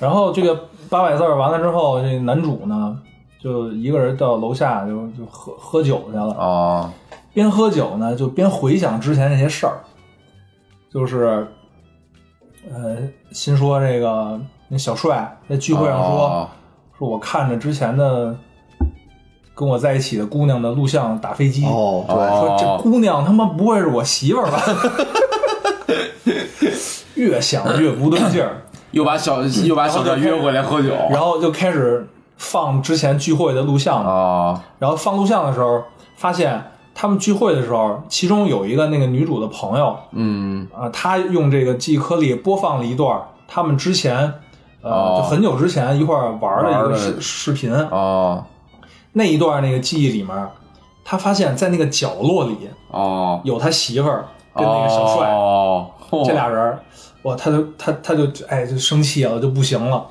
[0.00, 2.98] 然后这个八百字儿完了之后，这男主呢
[3.40, 6.92] 就一个人到楼下就就喝喝酒去了，啊
[7.32, 9.78] 边喝酒呢就边回想之前那些事儿，
[10.92, 11.46] 就是
[12.70, 12.96] 呃，
[13.30, 16.26] 心说这个那小帅在聚会上说。
[16.26, 16.48] 哦
[16.98, 18.36] 说我看着之前的
[19.54, 24.60] 跟我在一起的姑娘的录像打飞机，哦，对，说这姑娘他妈不会是我媳妇儿吧？
[27.14, 28.62] 越想越不对劲儿，
[28.92, 35.82] 又把小又把小赵约回来喝酒，然后就开始放之前聚会的录像，啊然后放录像的时候
[36.16, 36.64] 发现。
[36.94, 40.68] 他们聚会的时候，其中有一个那个女主的朋友，嗯。
[40.76, 44.14] 啊、他用这个记忆颗粒播放了一段他们之前，
[44.82, 45.14] 呃，哦。
[45.16, 48.44] 就很久之前一块儿玩的一个视视频，哦
[49.12, 50.48] 那一段那个记忆里面，
[51.04, 52.56] 他发现在那个角落里
[52.90, 55.90] 哦，有他媳妇儿跟那个小帅、哦，
[56.24, 56.78] 这俩人，
[57.22, 60.06] 哇，他就他他就哎就生气了，就不行了，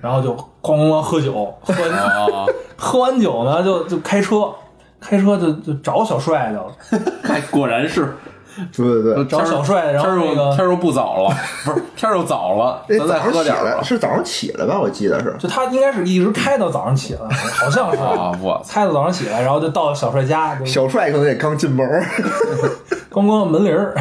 [0.00, 4.52] 然后就哐哐哐喝酒，喝完哦， 喝完酒呢就就开车，
[5.00, 6.76] 开车就就找小帅去了，
[7.28, 8.16] 哎果然是
[8.74, 9.24] 对对对。
[9.26, 13.82] 找小帅，然后天儿那个又天儿又不早了，不是天儿又早了，咱再早上起来喝点儿吧。
[13.82, 14.80] 是早上起来吧？
[14.80, 15.36] 我记得是。
[15.38, 17.98] 就他应该是一直开到早上起来，好像是。
[17.98, 18.72] 啊，我操！
[18.72, 22.04] 开到早上起来，然后就到小帅家，就小帅可能也刚进门儿，
[23.10, 23.94] 咣咣门铃儿，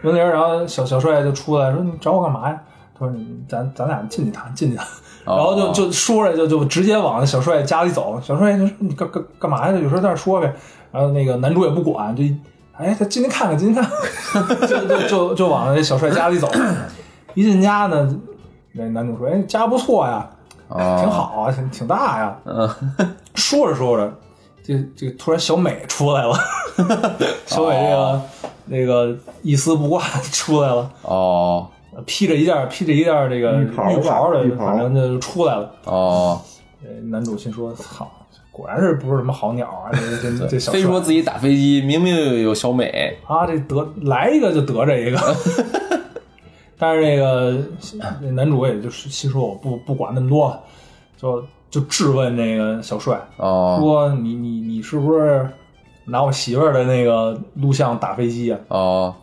[0.00, 2.60] 门铃儿，然后小小帅就出来说：“你找我干嘛呀？”
[2.98, 4.86] 他说：“你咱咱俩进去谈，进去谈。”
[5.24, 8.20] 哦然后就就说着就就直接往小帅家里走。
[8.20, 9.78] 小帅就说：“你干干干嘛呀？
[9.78, 10.52] 有事在那说呗。”
[10.90, 12.24] 然后那个男主也不管，就
[12.76, 13.88] 哎，他进去看看，进去看
[14.46, 16.50] 看，就就就就往那小帅家里走。
[17.34, 18.20] 一进家呢，
[18.72, 20.28] 那男主说：“哎，家不错呀，
[20.68, 22.68] 哦挺好啊，挺挺大呀。”嗯，
[23.34, 24.12] 说着说着，
[24.62, 26.34] 这这突然小美出来了，
[27.46, 28.22] 小美这个、
[28.66, 31.68] 那个一丝不挂出来了，哦
[32.06, 35.70] 披着一件披着一件这个浴袍的浴，袍反正就出来了。
[35.84, 36.40] 哦，
[36.82, 38.10] 呃男主心说：“操，
[38.52, 39.90] 果然是不是什么好鸟啊？
[39.96, 45.18] 这这这这小帅非说自己打飞机，明明有小美，啊，这得来一个就得这一个。
[46.78, 47.58] ”但是这个
[48.20, 50.56] 那男主也就是心说：“我不不管那么多，
[51.16, 55.48] 就就质问这个小帅，哦说你你你是不是
[56.04, 58.58] 拿我媳妇儿的那个录像打飞机啊？
[58.68, 59.14] 哦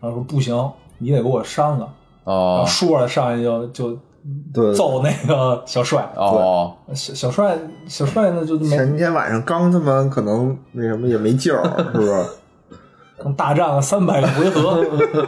[0.00, 1.92] 然后说不行，你得给我删了。
[2.24, 3.98] 然后哦说着上去就就
[4.52, 6.74] 对，揍那个小帅，哦。
[6.94, 11.62] 小小帅小帅呢就没前天晚上刚他妈可能那什么也没劲儿，
[11.92, 12.24] 是不是？
[13.22, 14.84] 刚大战了三百个回合，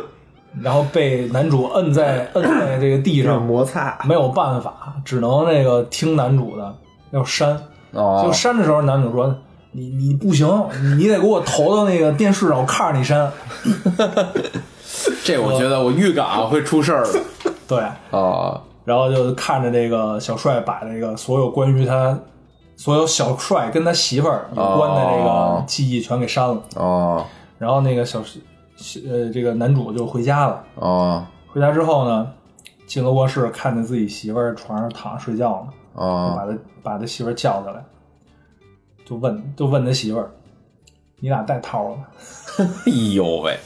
[0.63, 6.75] 然后被男主摁在摁在这个地上，摩擦，没有办法，只能那个听男主的
[7.11, 7.61] 要扇。
[7.93, 8.23] 哦。
[8.25, 9.35] 就扇的时候，男主说
[9.73, 10.49] ：“你你不行，
[10.99, 13.31] 你得给我投到那个电视上，我看着你删。
[15.25, 17.21] 这我觉得我预感啊会出事儿的。”
[17.67, 22.19] 对，哦然后就看着这个小帅把这个所有关于他
[22.77, 26.62] 所有小帅跟他媳妇儿有关的这哦个记忆全给删了。
[26.77, 27.25] 哦
[27.59, 28.21] 然后那个小
[29.07, 30.64] 呃这个男主就回家了。
[30.77, 32.33] 哦回家之后呢，
[32.87, 37.85] 进了卧室，看见自己媳妇儿床上躺着睡觉呢，就哦把他把他媳妇儿叫起来，
[39.05, 40.31] 就问就问他媳妇儿
[41.21, 42.07] ：“你俩带套了吗
[42.87, 43.59] 哎呦喂，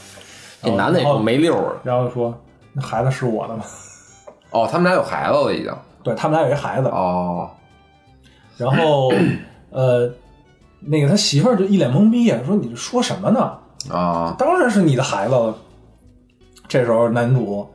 [0.63, 2.35] 这男的也够没溜儿。？”然后说
[2.73, 3.63] ：“那孩子是我的吗
[4.55, 5.71] 哦，他们俩有孩子了已经。？”
[6.05, 7.51] 对他们俩有一孩子，哦
[8.59, 9.11] 然后
[9.71, 10.09] 呃，
[10.81, 13.59] 那个他媳妇儿就一脸懵逼，说：“你这说什么呢？
[13.91, 15.55] 啊当然是你的孩子了。”
[16.69, 17.67] 这时候男主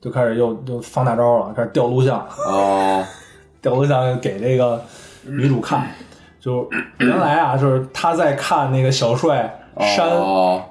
[0.00, 2.26] 就开始又又放大招了，开始调录像。
[2.46, 3.04] 哦
[3.60, 4.82] 调录像给这个
[5.22, 5.88] 女主看，
[6.40, 6.68] 就
[6.98, 10.62] 原来啊，就是他在看那个小帅删哦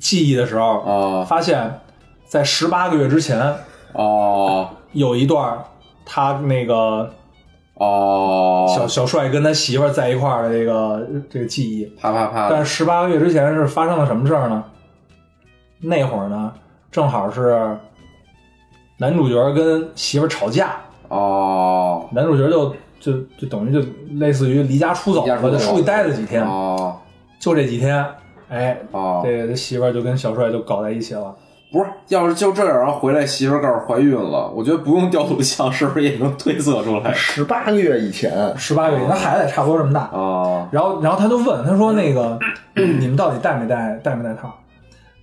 [0.00, 1.80] 记忆的时候，哦发现，
[2.26, 3.54] 在十八个月之前
[3.94, 4.68] 哦。
[4.92, 5.58] 有一段
[6.04, 7.10] 他那个
[7.74, 12.48] 哦，小小帅跟他媳妇儿在一块儿的这个这个记忆，啪啪啪。
[12.48, 14.62] 但是十八个月之前是发生了什么事儿呢？
[15.80, 16.52] 那会儿呢，
[16.92, 17.76] 正好是
[18.98, 20.76] 男主角跟媳妇儿吵架，
[21.08, 22.06] 哦。
[22.12, 23.80] 男主角就就就等于就
[24.12, 26.96] 类似于离家出走了，就出去待了几天，哦。
[27.40, 28.06] 就这几天，
[28.48, 31.34] 哎，哦，这媳妇儿就跟小帅就搞在一起了。
[31.74, 37.12] 不是，要是就这样，然后回来媳妇儿告诉怀孕了，我觉得不用调录像，是不是也能推测出来？
[37.12, 40.08] 十八个月以前，十八个月，那孩子也差不多这么大。
[40.12, 42.38] 哦然后，然后他就问他说：“那个，
[42.76, 44.54] 你们到底带没带带没带套？”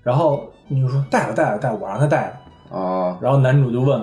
[0.04, 2.78] 然后女主说：“带了，带了，带了，我让他带了。
[2.78, 3.98] 啊”然后男主就问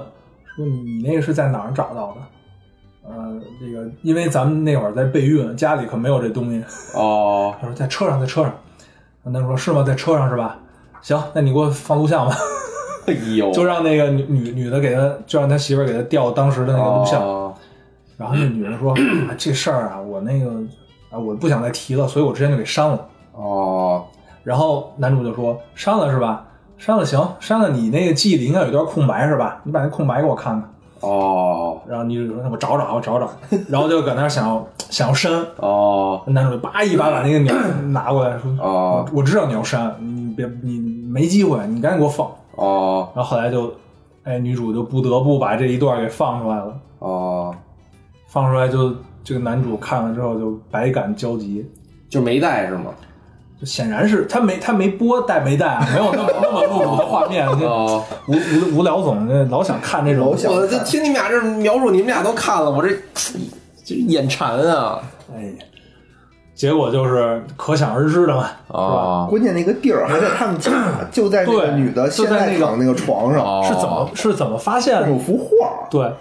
[0.57, 2.21] 说：“你你那个是在哪儿找到的？”
[3.07, 6.65] 呃，这个因为咱们那会儿在备孕，家里可没有这东西。
[6.95, 8.55] 哦他说在车上，在车上。
[9.25, 9.83] 男主说：“是吗？
[9.83, 10.59] 在车上是吧？
[11.03, 12.37] 行，那你给我放录像吧。”
[13.07, 17.23] 哎呦， 就让那个女女女的给他，就让他媳妇儿给他调当时的那个录像。
[17.23, 17.55] 哦
[18.19, 18.91] 然后那女人说
[19.31, 20.51] ：“啊 这事儿啊，我那个
[21.09, 22.99] 啊，我不想再提了，所以我之前就给删了。
[23.33, 24.05] 哦，”
[24.43, 26.45] 然后男主就说：“删了是吧？
[26.79, 29.61] 删了行，删了你那个记忆里应该有一段空白是吧？
[29.63, 30.69] 你把那空白给我看看。”
[31.01, 33.31] 哦，然后女主说：“那我找找，我找找。”
[33.71, 37.55] 然后就搁那儿想要想要删，哦，男主就叭一把把那个鸟
[37.91, 43.75] 拿过来说：“哦我我知道你要删，你别你没机会，你赶紧给我放。”哦，然后后来就，
[44.23, 46.81] 哎，女主就不得不把这一段给放出来了。
[47.01, 47.55] 哦，
[48.29, 51.67] 放出来就这个男主看了之后就百感交集，
[52.09, 52.95] 就没带是吗？
[53.61, 57.45] 就显然是他没他没播带没带啊，没有那么那么露骨的画面。
[57.59, 62.97] 就哦，吴吴吴聊总那老想看这种老，想我这听你们俩这描述，你们俩都看了，我这
[63.85, 65.01] 这眼馋啊！
[65.35, 65.53] 哎呀，
[66.59, 70.73] 结果就是可想而知的嘛，哦，关键那个地儿还在他们家，
[71.09, 73.63] 就在那个对女的现就在那个在躺那个床上，哦。
[73.65, 75.09] 是怎么是怎么发现的？
[75.09, 76.13] 有幅画，对，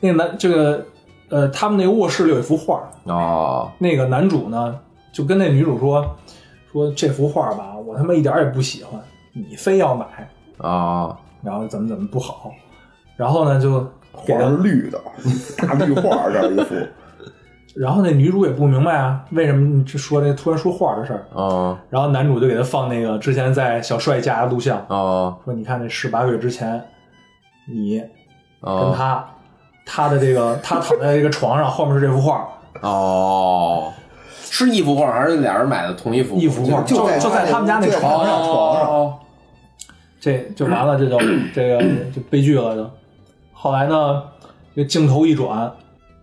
[0.00, 0.82] 那个男这个
[1.28, 4.74] 呃，他们那个卧室里有一幅画，哦，那个男主呢
[5.12, 6.02] 就跟那女主说
[6.72, 8.98] 说这幅画吧，我他妈一点也不喜欢，
[9.34, 10.06] 你非要买，
[10.56, 12.50] 啊，然后怎么怎么不好，
[13.14, 13.78] 然后呢就
[14.10, 14.98] 画他是绿的，
[15.68, 16.74] 大绿画这儿一幅，
[17.74, 21.24] 然后那女主也不明白啊，为什么你说这突然说话的事儿？
[21.34, 26.82] 啊，然后男主就给他放那个之前在小帅家的录像，啊，说你看那十八个月之前，
[27.72, 27.98] 你
[28.60, 29.24] 跟哦，他，
[29.86, 32.46] 他的这个 他躺在这个床上，后面是这幅画，
[32.80, 33.92] 哦，
[34.28, 36.36] 是一幅画还是俩人买的同一幅？
[36.36, 38.88] 一幅画，就就在他们家那床上，床上。
[38.88, 39.18] 哦
[40.24, 41.18] 这就完了，这就
[41.52, 41.82] 这个
[42.14, 42.88] 就悲剧了就。
[43.52, 44.22] 后来呢，
[44.72, 45.68] 这镜头一转，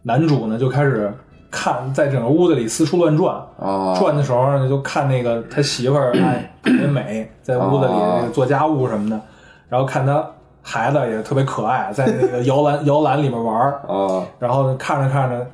[0.03, 1.13] 男主呢就开始
[1.51, 3.35] 看，在整个屋子里四处乱转。
[3.57, 7.93] 哦，转的时候呢，就看那个他媳妇儿 哎特别美，在屋子里
[8.33, 9.19] 做家务什么的，
[9.67, 10.25] 然后看他
[10.61, 15.47] 孩子也特别可爱，在那个摇篮 摇篮里面玩儿，哦，然后看着看着，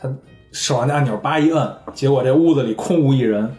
[0.00, 0.08] 他
[0.52, 3.56] 手上那按钮叭一摁，结果这屋子里空无一人，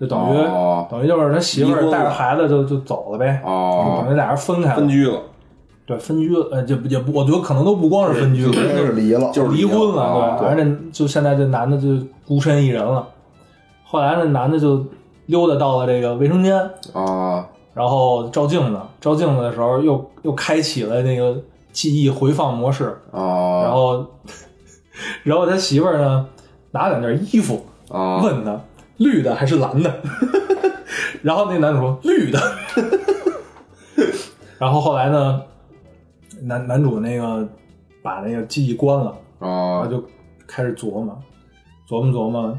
[0.00, 0.86] 就等于、哦。
[0.90, 4.00] 等于就是他媳妇儿带着孩子就就走了呗，哦。
[4.02, 5.18] 等于俩人分开了，分居了，
[5.86, 11.88] 对分居了，呃，就也不，我觉得可能都不光是分居了，应该是离了，就是离婚了了，对，哦反正就现在这男的就
[12.26, 13.06] 孤身一人了。
[13.84, 14.84] 后来那男的就
[15.26, 16.56] 溜达到了这个卫生间，
[16.92, 21.36] 啊，然后照镜子，照镜子的时候又又开启了那个
[21.70, 24.06] 记忆回放模式，啊，然后
[25.22, 26.26] 然后他媳妇儿呢
[26.70, 28.58] 拿两件衣服啊，问他
[28.96, 29.92] 绿的还是蓝的，
[31.22, 32.40] 然后那男主说绿的，
[34.58, 35.42] 然后后来呢，
[36.46, 37.48] 男男主那个
[38.02, 39.16] 把那个记忆关了。
[39.40, 40.02] 然后哦，就
[40.46, 41.18] 开始琢磨，
[41.88, 42.58] 琢磨琢磨，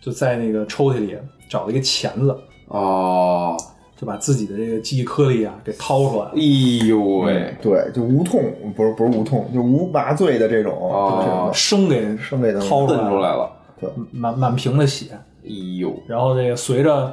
[0.00, 1.16] 就在那个抽屉里
[1.48, 2.36] 找了一个钳子，
[2.68, 3.56] 哦，
[3.96, 6.32] 就把自己的这个记忆颗粒啊给掏出来了。
[6.34, 8.42] 哎呦喂，对，就无痛，
[8.74, 13.36] 不是不是无痛，就无麻醉的这种，哦这种生给生给他掏出来了，
[13.80, 15.12] 了，满满屏的血。
[15.44, 17.12] 哎呦，然后这个随着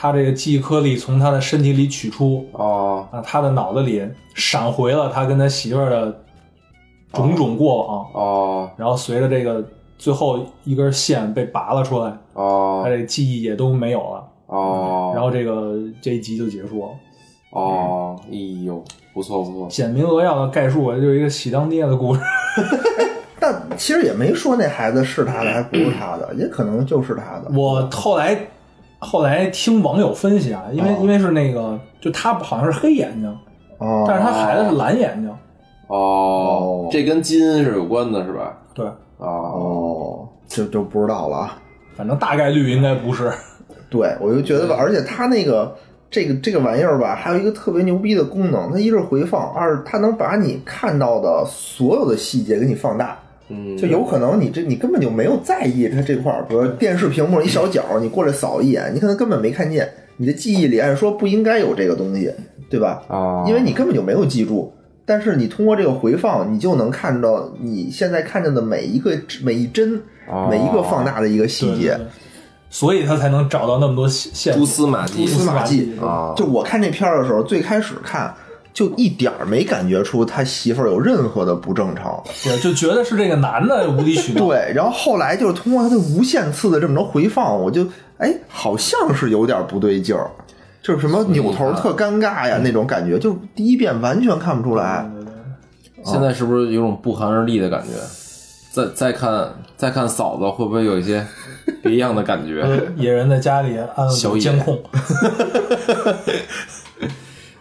[0.00, 4.02] 他这个记忆颗粒从他的身体里取出哦，啊，他的脑子里
[4.34, 6.22] 闪回了他跟他媳妇儿的
[7.12, 9.62] 种种过往，哦，然后随着这个
[9.98, 14.26] 最后一根线被拔了出来，他哦，这个记忆也都没有了。
[14.46, 16.88] 哦，然后这个这一集就结束了。
[17.50, 18.82] 哦，哎呦，
[19.12, 22.22] 不错不错，简明扼要的概述，就是一个喜当爹的故事。
[23.38, 27.50] 但其实也没说那孩子是他的还不是他的，也可能就是他的。
[27.54, 28.38] 我后来
[29.00, 33.38] 后来听网友分析啊，因为、哦因为是那个，就他好像是黑眼睛，
[33.78, 35.28] 哦，但是他孩子是蓝眼睛。
[35.28, 35.36] 哦
[35.88, 38.56] 哦，这跟基因是有关的，是吧？
[38.72, 38.86] 对，
[39.16, 41.58] 哦，哦，这就不知道了啊。
[41.96, 43.32] 反正大概率应该不是。
[43.90, 45.74] 对，我就觉得吧，而且他那个
[46.08, 53.18] 这个这个玩意儿吧，还有一个特别牛逼的功能，它一是回放，二是它能把你看到的所有的细节给你放大。
[53.50, 62.32] 嗯，就有可能你这你根本就没有在意它这块儿，比如电视屏幕一小角，你过来扫一眼，你可能根本没看见，你的记忆里按说不应该有这个东西，
[62.70, 63.02] 对吧？
[63.08, 64.72] 啊，因为你根本就没有记住。
[65.04, 71.98] 但是你通过这个回放，你就能看到你现在看见的每一个每一帧、哦每一个放大的一个细节
[72.68, 74.64] 所以他才能找到那么多线蛛。
[74.64, 78.32] 丝马迹，蛛丝马迹啊就我看这片儿的时候，最开始看
[78.72, 82.22] 就一点儿没感觉出他媳妇儿有任何的不正常。
[82.44, 84.44] 对，就觉得是这个男的无理取闹。
[84.46, 87.86] 对，然后后来就是通过他的无限次的这么着回放，我就
[88.18, 90.30] 哎，好像是有点不对劲儿，
[90.82, 95.08] 就是什么扭头特尴尬呀那种感觉，就第一遍完全看不出来。
[96.04, 97.88] 现在是不是有种不寒而栗的感觉？
[98.72, 101.26] 再再看再看嫂子，会不会有一些
[101.82, 102.62] 别样的感觉？
[102.62, 104.08] 呃野人在家里安
[104.38, 104.80] 监控，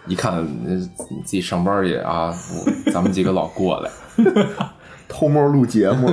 [0.09, 0.45] 一看
[1.23, 2.35] 自己上班也啊，
[2.91, 3.91] 咱们几个老过来，
[5.07, 6.11] 偷摸录节目，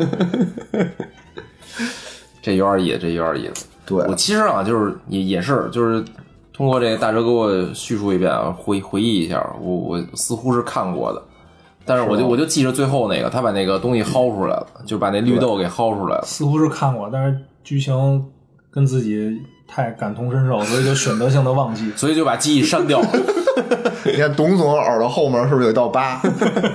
[2.40, 3.66] 这有点意思，这有点意思。
[3.86, 6.04] 对我其实啊，就是也也是，就是
[6.52, 11.22] 通过这个大哲给我叙述一遍啊，回回忆一下，我我似乎是看过的，
[11.84, 16.22] 但是我就我就记着最后那个，他把那个东西薅出来了，就把那绿豆给薅出来了。
[16.26, 18.24] 似乎是看过，但是剧情
[18.70, 21.90] 跟自己太感同身受，所以就选择性的忘记。
[21.96, 23.08] 所以就把记忆删掉了。
[24.04, 26.20] 你看董总耳朵后面是不是有一道疤？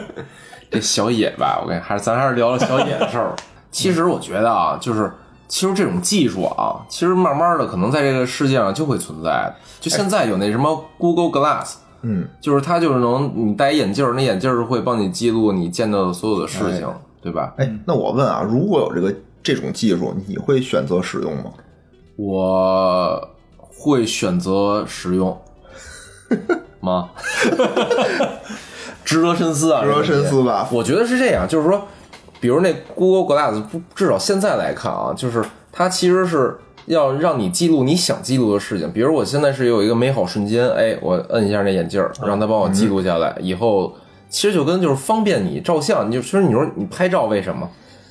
[0.71, 3.35] 这小野吧，我跟还是咱还是聊聊小野的事儿。
[3.71, 5.11] 其实我觉得啊，就是
[5.47, 9.53] 其实这种技术啊，其实慢慢的可能在这个世界上就会存在。
[9.79, 16.87] 就现在有那什么 Google Glass，嗯，就是它就是能你戴一眼镜儿，那眼镜儿会帮你记录你见到的所有的事情，
[17.21, 17.53] 对吧？
[17.57, 19.13] 哎，那我问啊，如果有这个
[19.43, 21.51] 这种技术，你会选择使用吗？
[22.15, 25.37] 我会选择使用
[26.81, 27.09] 吗？
[29.05, 31.81] 值得深思啊，值得深思吧我觉得是这样，就是说，
[32.39, 38.91] 比如那 Google Glass，不至少现在来看啊，就是它其实是要让你记录你想记录的事情。
[38.91, 43.93] 比如我现在是有一个美好瞬间，哎，我摁一下那眼镜儿，让它帮我记录下来，以后
[44.29, 47.69] 其实就跟就是方便你照相，你就其实你说你拍照为什么？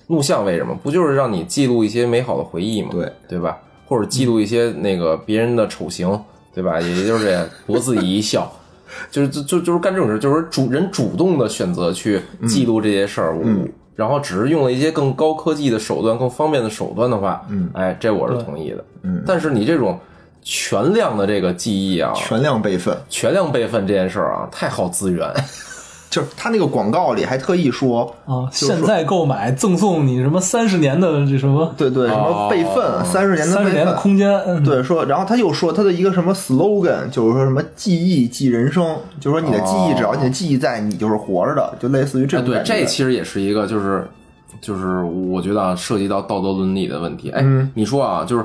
[0.08, 0.74] 录像为什么？
[0.82, 2.88] 不就是让你记录一些美好的回忆吗？
[2.90, 3.56] 对对吧？
[3.86, 6.20] 或者记录一些那个别人的丑行，
[6.52, 6.80] 对吧？
[6.80, 8.52] 也就是这样，博自己一笑，
[9.10, 18.84] 就是就就就是干这种事，就是主人主动的选择去记录这些事儿，嗯然后只是用了一些更高科技的手段、更方便的手段的话，嗯，哎，这我是同意的。
[19.02, 19.98] 嗯但是你这种
[20.42, 25.30] 全量的这个记忆啊，全量备份，全量备份这件事儿啊，太耗资源。
[26.10, 33.84] 就是他那个广告里还特意说，啊，现在购买赠送你什么三十年的这什么对对，什么备份哦三十年的三十备份。
[33.84, 42.74] 年的空间，嗯，对，说，然后他又说他的一个什么 slogan，就是说什么记忆记人生，就是说你的记忆，哦只要你的记忆在，你就是活着的，就类似于这哎，对，种感觉。
[42.74, 44.04] 这其实也是一个，就是
[44.60, 47.30] 就是我觉得啊，涉及到道德伦理的问题。
[47.30, 48.44] 哎，嗯你说啊，就是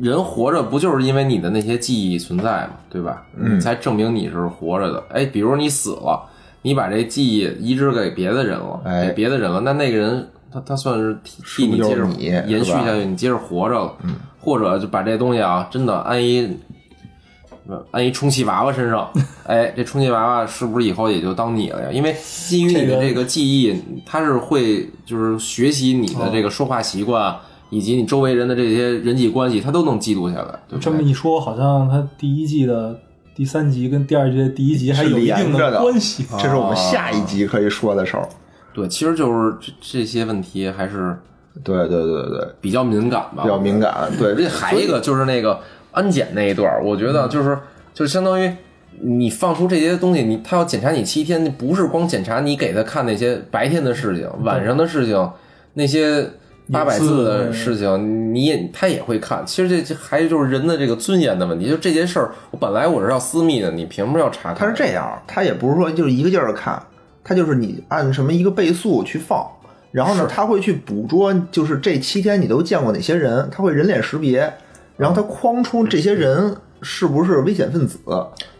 [0.00, 3.22] 人活着不就是因为你的那些记忆存在嘛，对吧？
[3.38, 5.02] 嗯才证明你是活着的。
[5.10, 6.22] 哎，比如你死了，
[6.62, 13.96] 你把这记忆移植给别的人了，哎给别的人了，那那个人他他算是替替你接着延续下去，你接着活着了。
[14.04, 16.48] 嗯，或者就把这东西啊，真的安一。
[17.92, 19.08] 安一充气娃娃身上，
[19.46, 21.90] 哎，这充气娃娃是不是以后也就当你了呀？
[21.92, 27.34] 因为基于你的这个这个记忆，它是会就是学习你的这个说话习惯，
[27.70, 31.00] 以及你周围人的这些人际关系，它都能记录下来，这么？
[31.00, 32.98] 一说，好像它第一季的
[33.34, 36.26] 第三集跟第二集的第一集还有一定的关系。
[36.38, 38.28] 这是我们下一集可以说的事儿。
[38.74, 41.16] 对，其实就是这这些问题还是
[41.62, 44.10] 对对对对，比较敏感吧，比较敏感。
[44.18, 45.58] 对，而且还一个就是那个
[45.92, 47.58] 安检那一段儿，我觉得就是
[47.94, 48.50] 就是相当于
[49.00, 55.30] 你放出这些东西，你他要检查你七天，不是光检查你给他看那些白天的事情、晚上的事情，
[55.74, 56.28] 那些
[56.70, 59.42] 八百字的事情，你也他也会看。
[59.46, 64.56] 其实这这还就是人的这个尊严的问题，就这件事儿，我本来我是要私密的，你凭什么要查看？
[64.56, 66.80] 他是这样，他也不是说就是一个劲儿地看，
[67.24, 69.46] 他就是你按什么一个倍速去放，
[69.90, 74.52] 然后呢，他会去捕捉，就是这七天你都见过哪些人，他会人脸识别，
[74.96, 77.98] 然后他框出这些人是不是危险分子。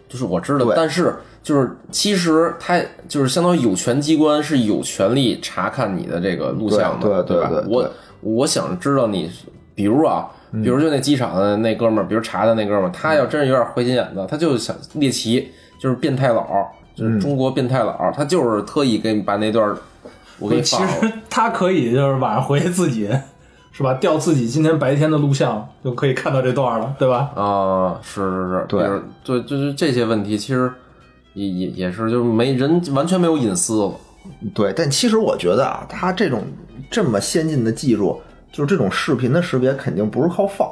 [0.09, 7.22] 就是我知道对，但是就是其实他就是相当于有权机关是有权利查看你的这个录像的，吧？
[7.22, 7.90] 对对对对我
[8.20, 9.30] 我想知道你，
[9.74, 16.47] 比如啊，比如就那机场的那哥们儿，比如查的那哥们儿，他要真是有点坏心眼子，他就想猎奇，就是变态佬，
[16.95, 19.76] 就是中国变态佬，他就是特意给你把那段儿
[20.38, 20.93] 我给你其放了。
[21.01, 23.11] 实 他可以就是晚上回去自己
[23.72, 27.30] 是吧，调自己今天白天的录像，就可以看到这段了，对吧？
[27.34, 30.70] 啊，是是是，对就是对，就是这些问题，其实
[31.34, 33.92] 也也也是，就是没人完全没有隐私了。
[34.54, 36.44] 对，但其实我觉得啊，他这种
[36.90, 38.20] 这么先进的技术，
[38.52, 40.70] 就是这种视频的识别，肯定不是靠放。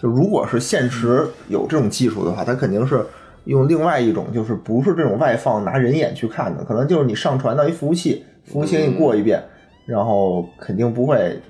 [0.00, 3.04] 就如果是现实有这种技术的话，它肯定是
[3.44, 9.42] 用另外一种，就是不是这种外放拿人眼去看的，可能就是你上传到一服务器，服务器给你过一遍，
[9.86, 11.40] 然后肯定不会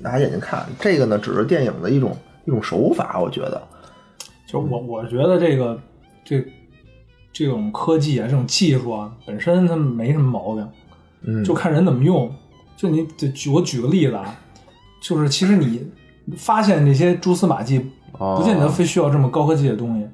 [0.00, 0.64] 拿眼睛看。
[0.80, 3.62] 这个呢，只是电影的一种一种手法，我觉得。
[4.48, 5.78] 就我我觉得这个
[6.24, 6.44] 这
[7.38, 10.66] 这种科技啊，这种技术啊，本身它没什么毛病，
[11.26, 12.32] 嗯就看人怎么用。
[12.78, 14.34] 就你就举我举个例子啊，
[15.02, 15.86] 就是其实你
[16.36, 20.06] 发现这些蛛丝马迹，哦不见得非需要这么高科技的东西。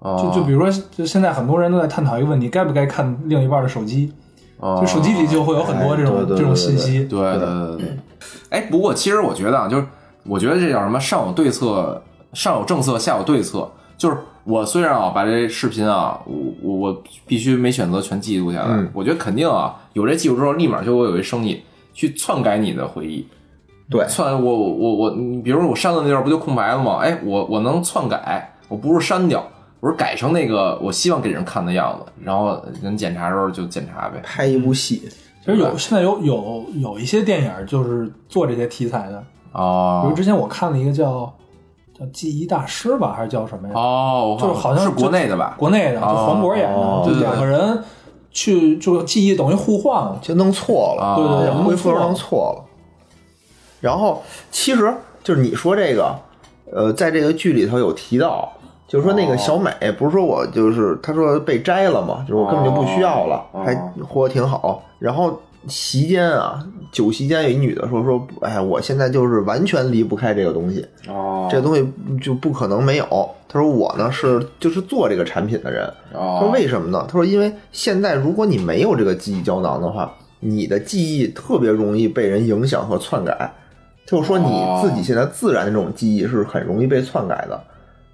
[0.00, 4.12] 哦就就比如说，就现在很多人都在探讨一个问题，该不该看另一半的手机？
[4.58, 7.04] 哦就手机里就会有很多这种、这种信息。
[7.04, 7.96] 对对对对。
[8.50, 9.86] 哎，不过其实我觉得啊，就是
[10.24, 11.00] 我觉得这叫什么？
[11.00, 12.02] 上有对策，
[12.34, 13.70] 上有政策，下有对策。
[13.98, 14.16] 就是
[14.46, 21.60] 我虽然啊把这视频啊，我我我必须没选择全记录下来，嗯我觉得肯定啊有这技术之后，立马就会有一生意，
[21.92, 23.26] 去篡改你的回忆。
[23.90, 26.98] 对，篡我我我我，你比如说我删的那段不就空白了吗？
[27.02, 29.44] 哎，我我能篡改，我不是删掉，
[29.80, 34.20] 我是改成那个我希望给人看的样子，然后人检查的时候就检查呗。
[34.24, 35.02] 拍一部戏，
[35.44, 41.32] 其实有现在有有有一些电影就是做这些题材的，比哦如之前我看了一个叫
[41.98, 43.74] 叫《记忆大师》吧，还是叫什么呀？
[43.74, 45.54] 哦，就是好像是国内的吧？
[45.58, 47.82] 国内的，就哦黄渤演的，就两个人
[48.30, 50.18] 去就记忆等于互换了。
[50.20, 52.64] 就弄错了，啊对对对，恢复弄错了弄错了。
[53.80, 54.92] 然后其实
[55.22, 56.14] 就是你说这个，
[56.70, 58.52] 呃，在这个剧里头有提到，
[58.86, 63.74] 就是说那个小美不是说我就是她说被摘了嘛，就是我根本就不需要了，哦还
[64.06, 64.82] 活得挺好。
[64.98, 71.86] 然后席间啊，酒席间有一女的说说，哎，我现在就是完全离不开这个东西，哦这东西
[72.20, 73.06] 就不可能没有。
[73.48, 77.04] 她说我呢是就是做这个产品的人，她说哦，为什么呢？
[77.08, 83.52] 她说因为现在如果你没有这个记忆胶囊的话，你的记忆特别容易被人影响和篡改。
[84.04, 84.46] 就是说你
[84.80, 87.60] 自己现在自然的这种记忆是很容易被篡改的。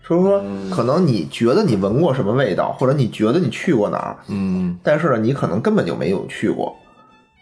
[0.08, 6.74] 就是说，可能你觉得你闻过什么味道，或者你觉得你去过哪儿，嗯但是呢，你可能根本就没有去过。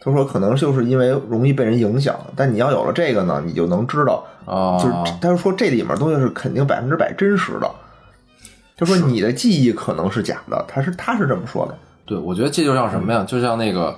[0.02, 7.70] 他说，可能就是因为容易被人影响，但你要有了这个呢，你就能知道，啊，就是他说这里面东西是肯定百分之百真实的。
[8.76, 11.76] 就说你的记忆可能是假的，他是他是这么说的。
[12.06, 13.22] 对，我觉得这就像什么呀？
[13.28, 13.94] 就像那个，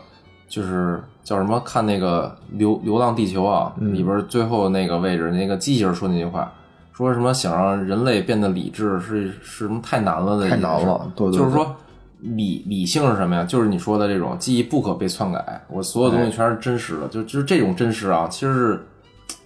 [0.48, 1.62] 就是叫什么？
[1.64, 6.52] 看那个《流流浪地球》啊，嗯里边最后那个位置，那个机器人说那句话，
[6.92, 11.74] 说什么想让人类变得理智是是什么太难了的太，难了对对对就是说
[12.22, 13.44] 理理性是什么呀？
[13.44, 18.86] 就是你说的这种记忆不可被篡改，我所有东西全是真实的，就就是这种真实啊，其实是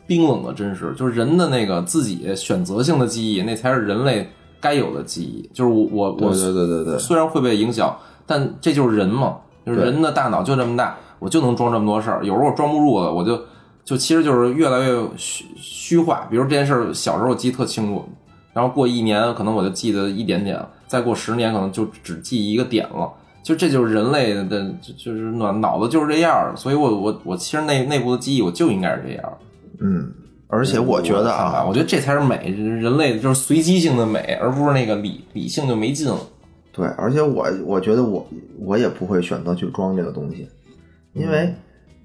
[0.07, 4.29] 冰冷的真实，就是人的那个自己选择性的记忆，那才是人类
[4.61, 5.49] 该有的记忆。
[5.55, 7.97] 就是我我我对对对对对虽然会被影响，
[8.27, 12.25] 但这就是人嘛，就是人的大脑就这么大，我就能装这么多事儿。
[12.25, 13.41] 有时候我装不住了，我就
[13.85, 16.27] 就其实就是越来越虚虚化。
[16.31, 18.05] 比如这件事儿，小时候我记得特清楚，
[18.53, 23.13] 然后过一年可能我就记得一点点了，再过十年可能就只记一个点了。
[23.43, 24.45] 就这就是人类的，
[24.83, 29.39] 就就是脑脑子就是这样儿，所以我我我其实内内部的记忆我就应该是这样儿。
[29.79, 30.13] 嗯，
[30.49, 36.19] 而且我觉得啊，我觉得这才是美，人类就是随机性的美，而不是那个理理性就没劲了。
[36.73, 38.27] 对，而且我我觉得我
[38.59, 40.49] 我也不会选择去装这个东西，
[41.13, 41.55] 因为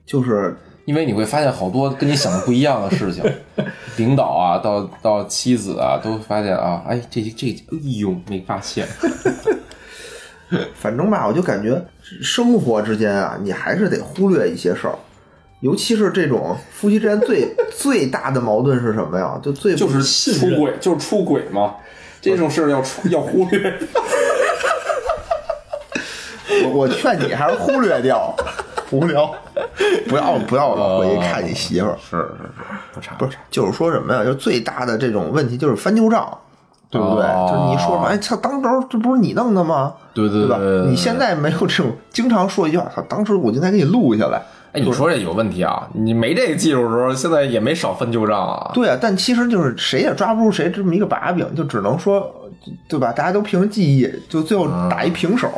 [0.05, 0.55] 就是
[0.91, 3.23] 因为你会发现好多跟你想的不一样的事情，
[3.95, 8.85] 领导啊，到到妻子啊，都会发现啊，哎，这这，哎呦，没发现，
[10.75, 11.81] 反正吧，我就感觉
[12.21, 14.95] 生活之间啊，你还是得忽略一些事儿，
[15.61, 19.39] 尤其是这种夫妻之间最 最大的矛盾是什么呀？
[19.41, 20.03] 就最就是
[20.37, 21.75] 出轨，就是出轨嘛，
[22.19, 23.79] 这种事儿要出要忽略。
[26.63, 28.35] 我我劝你还是忽略掉，
[28.91, 29.33] 无聊，
[30.07, 31.97] 不要不要老回去看你媳妇儿。
[31.97, 34.23] 是是是，不差不是，就是说什么呀？
[34.23, 36.37] 就最大的这种问题就是翻旧账，
[36.89, 37.25] 对不对？
[37.25, 38.07] 哦就是你说什么？
[38.07, 39.93] 哎，操，当时这不是你弄的吗？
[40.13, 40.57] 对对对吧
[40.89, 44.41] 你现在没有这种经常说一句话，操，当时我就该给你录下来。
[44.73, 45.85] 哎，你说这有问题啊？
[45.93, 48.71] 你没这个技术的时候，现在也没少翻旧账啊。
[48.73, 52.33] 对啊，但其实就是谁也抓不住谁这么一个把柄，就只能说，
[52.87, 53.11] 对吧？
[53.11, 55.49] 大家都凭记忆，就最后打一平手，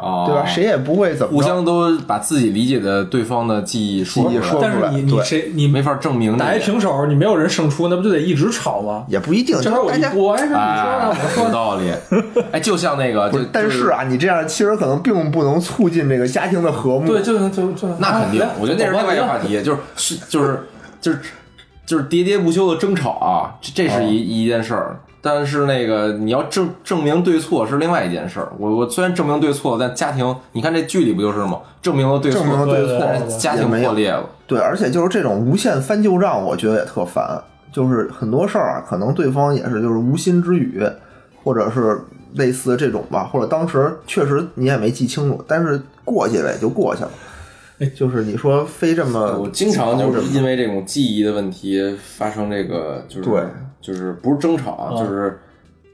[0.00, 0.46] 哦，对吧？
[0.46, 6.60] 谁也不会怎么互相都把自己理解的对方的记忆说出来，记忆说但是你你谁你没法证明这打一。
[6.60, 9.04] 平手，你没有人胜出，那不就得一直吵吗？
[9.08, 9.60] 也不一定。
[9.60, 11.92] 正好我大家一播，哎，你说哎的，我，说的，有道理。
[12.52, 17.06] 哎，就像那个，就，但是啊，你这样其实可能并不能促进这个家庭的和睦。
[17.06, 20.60] 对，就就就那肯定啊，我觉得那是另外一个话题，就是是就是
[21.00, 21.18] 就是
[21.90, 24.96] 就是喋喋不休的争吵啊，这这是一一件事儿。
[25.20, 28.48] 但是那个你要证证明对错是另外一件事儿。
[28.58, 31.58] 我我虽然证明对错，但家庭你看这剧里不就是吗？
[31.82, 34.24] 证明了对错，证明了对错但是家庭破裂了。
[34.46, 37.42] 对，而且就是这种无限翻旧账，我觉得也特烦。
[37.72, 40.80] 就是很多事儿啊，可能对方也是就是无心之语，
[41.42, 42.00] 或者是
[42.34, 47.10] 类似这种吧，或者当时确实你也没记清楚，但是过去了也就过去了。
[47.96, 53.42] 就是你说非这么，我经常就是因为这种记忆的问题发生这个，就是对，
[53.80, 55.40] 就是不是争吵啊，就是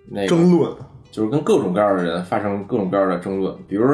[0.08, 0.70] 那个争论，
[1.12, 3.86] 就是跟各种各样的人发生各种各样的争论，比如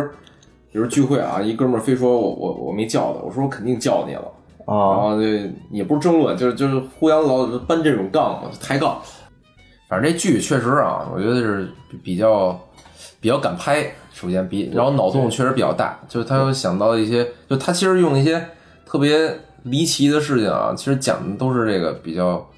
[0.71, 4.25] 比如聚会啊，一哥们儿非说我我我没叫他，我说我肯定叫你了
[4.65, 8.99] 啊，然啊，后这也不是争论，就是就是互相老搬这种杠嘛，抬杠。
[9.87, 12.59] 反正这剧确实啊，我觉得是比比较
[13.21, 13.85] 比较敢拍，
[14.23, 18.41] 首先比，然后脑洞确实比较大，就是他有想到一些，就他其实用一些
[18.87, 22.49] 特别离奇的事情啊，其实讲的都是这个比较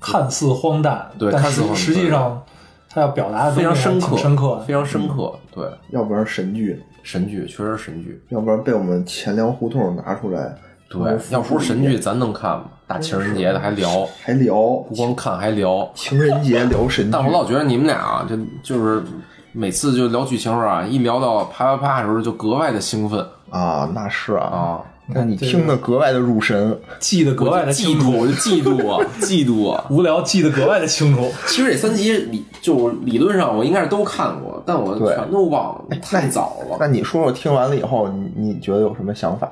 [0.00, 2.42] 看似荒诞，对看似荒诞实实际上
[2.88, 4.58] 他要表达的非常深刻，深刻。
[4.66, 5.38] 非常深刻。
[5.54, 8.22] 对，要不然神剧，神剧确实神剧。
[8.30, 10.56] 要不然被我们钱粮胡同拿出来
[10.88, 10.98] 对，
[11.30, 12.64] 要不是神剧，咱能看吗？
[12.86, 15.88] 大情人节的还聊，还聊不光看还聊。
[15.94, 19.02] 情人节聊神剧，但我老觉得你们俩啊，就就是
[19.52, 26.78] 每次就聊剧情时候啊，一聊到啪啪啪的时候，就格外的兴奋啊，那是啊，啊，那你听得格外的入神。
[27.00, 29.84] 记得格外的嫉清楚妒，我就嫉妒啊，嫉妒啊。
[29.90, 31.28] 无聊记得格外的清楚。
[31.46, 36.76] 其实这三集理就理论上我应该是都看过，但我全都忘了，太早了。
[36.78, 39.50] 那你说说听完了以后，你你觉得有什么想法？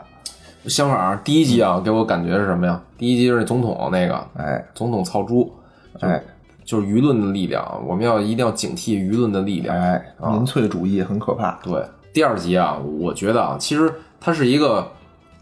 [0.67, 2.81] 想法，第一集啊，给我感觉是什么呀？
[2.97, 5.53] 第一集是总统那个，哎总统操猪，
[6.01, 6.23] 就哎
[6.69, 9.75] 就是舆论的力量，我们要一定要警惕舆论的力量。
[9.75, 11.59] 哎，民粹主义很可怕。
[11.65, 13.91] 对，第二集啊，我觉得啊，其实
[14.21, 14.87] 它是一个，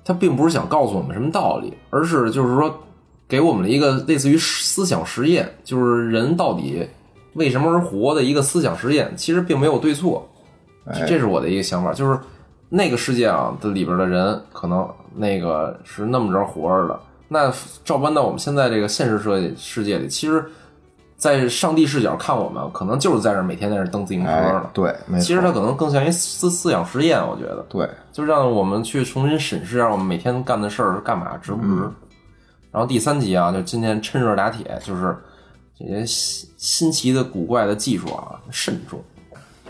[0.04, 2.72] 它并不是想告诉我们什么道理，而是就是说
[3.26, 6.86] 给我们了一个类似于思想实验，就是人到底
[7.32, 9.12] 为什么而活的一个思想实验。
[9.16, 10.24] 其实并没有对错，
[10.84, 12.16] 哎这是我的一个想法，就是
[12.68, 17.00] 那个世界啊的里边的人，可能那个是那么着活着的。
[17.26, 17.52] 那
[17.84, 20.44] 照搬到我们现在这个现实世界世界里，其实，
[21.16, 25.24] 在上帝视角看我们，可能就是在这儿每天在这儿蹬自行车对，没错。
[25.24, 31.82] 其实它可能更像一思思想实验，我觉得，对，就让我们去重新审视一下我们每天干的事儿是干嘛，值不值。
[31.82, 31.94] 嗯
[32.72, 35.16] 然后第三集啊，就今天趁热打铁，就是
[35.78, 39.02] 这些新新奇的古怪的技术啊，慎重。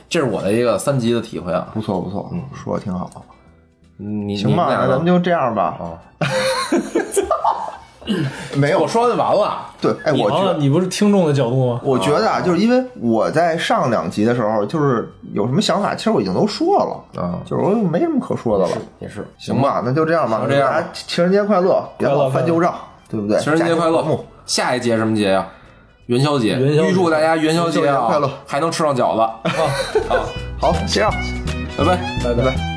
[0.09, 1.69] 这是我的一个三级的体会啊。
[1.73, 3.09] 不错不错，嗯说的挺好。
[3.99, 5.79] 嗯你行吧，那咱们就这样吧。
[5.79, 6.03] 啊，
[8.57, 9.67] 没有我，说就完了。
[9.81, 11.81] 对，哎，我觉得，你不是听众的角度吗？
[11.85, 16.79] 我觉得啊，就是因为我在上两集的时候，就是有什么想法，其实我已经都说
[17.15, 18.71] 了，啊，就是我没什么可说的了。
[18.99, 22.75] 也是，行吧，那就这样吧，就这样情人节快乐，别老翻旧账，
[23.11, 23.39] 对不对？
[23.41, 24.05] 情人节快乐！
[24.47, 25.47] 下一节什么节呀？
[26.07, 29.21] 元宵节，元宵节预祝大家元宵节快乐还能吃上饺子。
[29.21, 29.41] 啊，
[30.09, 30.23] 啊，
[30.61, 31.11] 好，这样，
[31.77, 31.97] 拜拜。
[32.23, 32.76] 拜拜拜。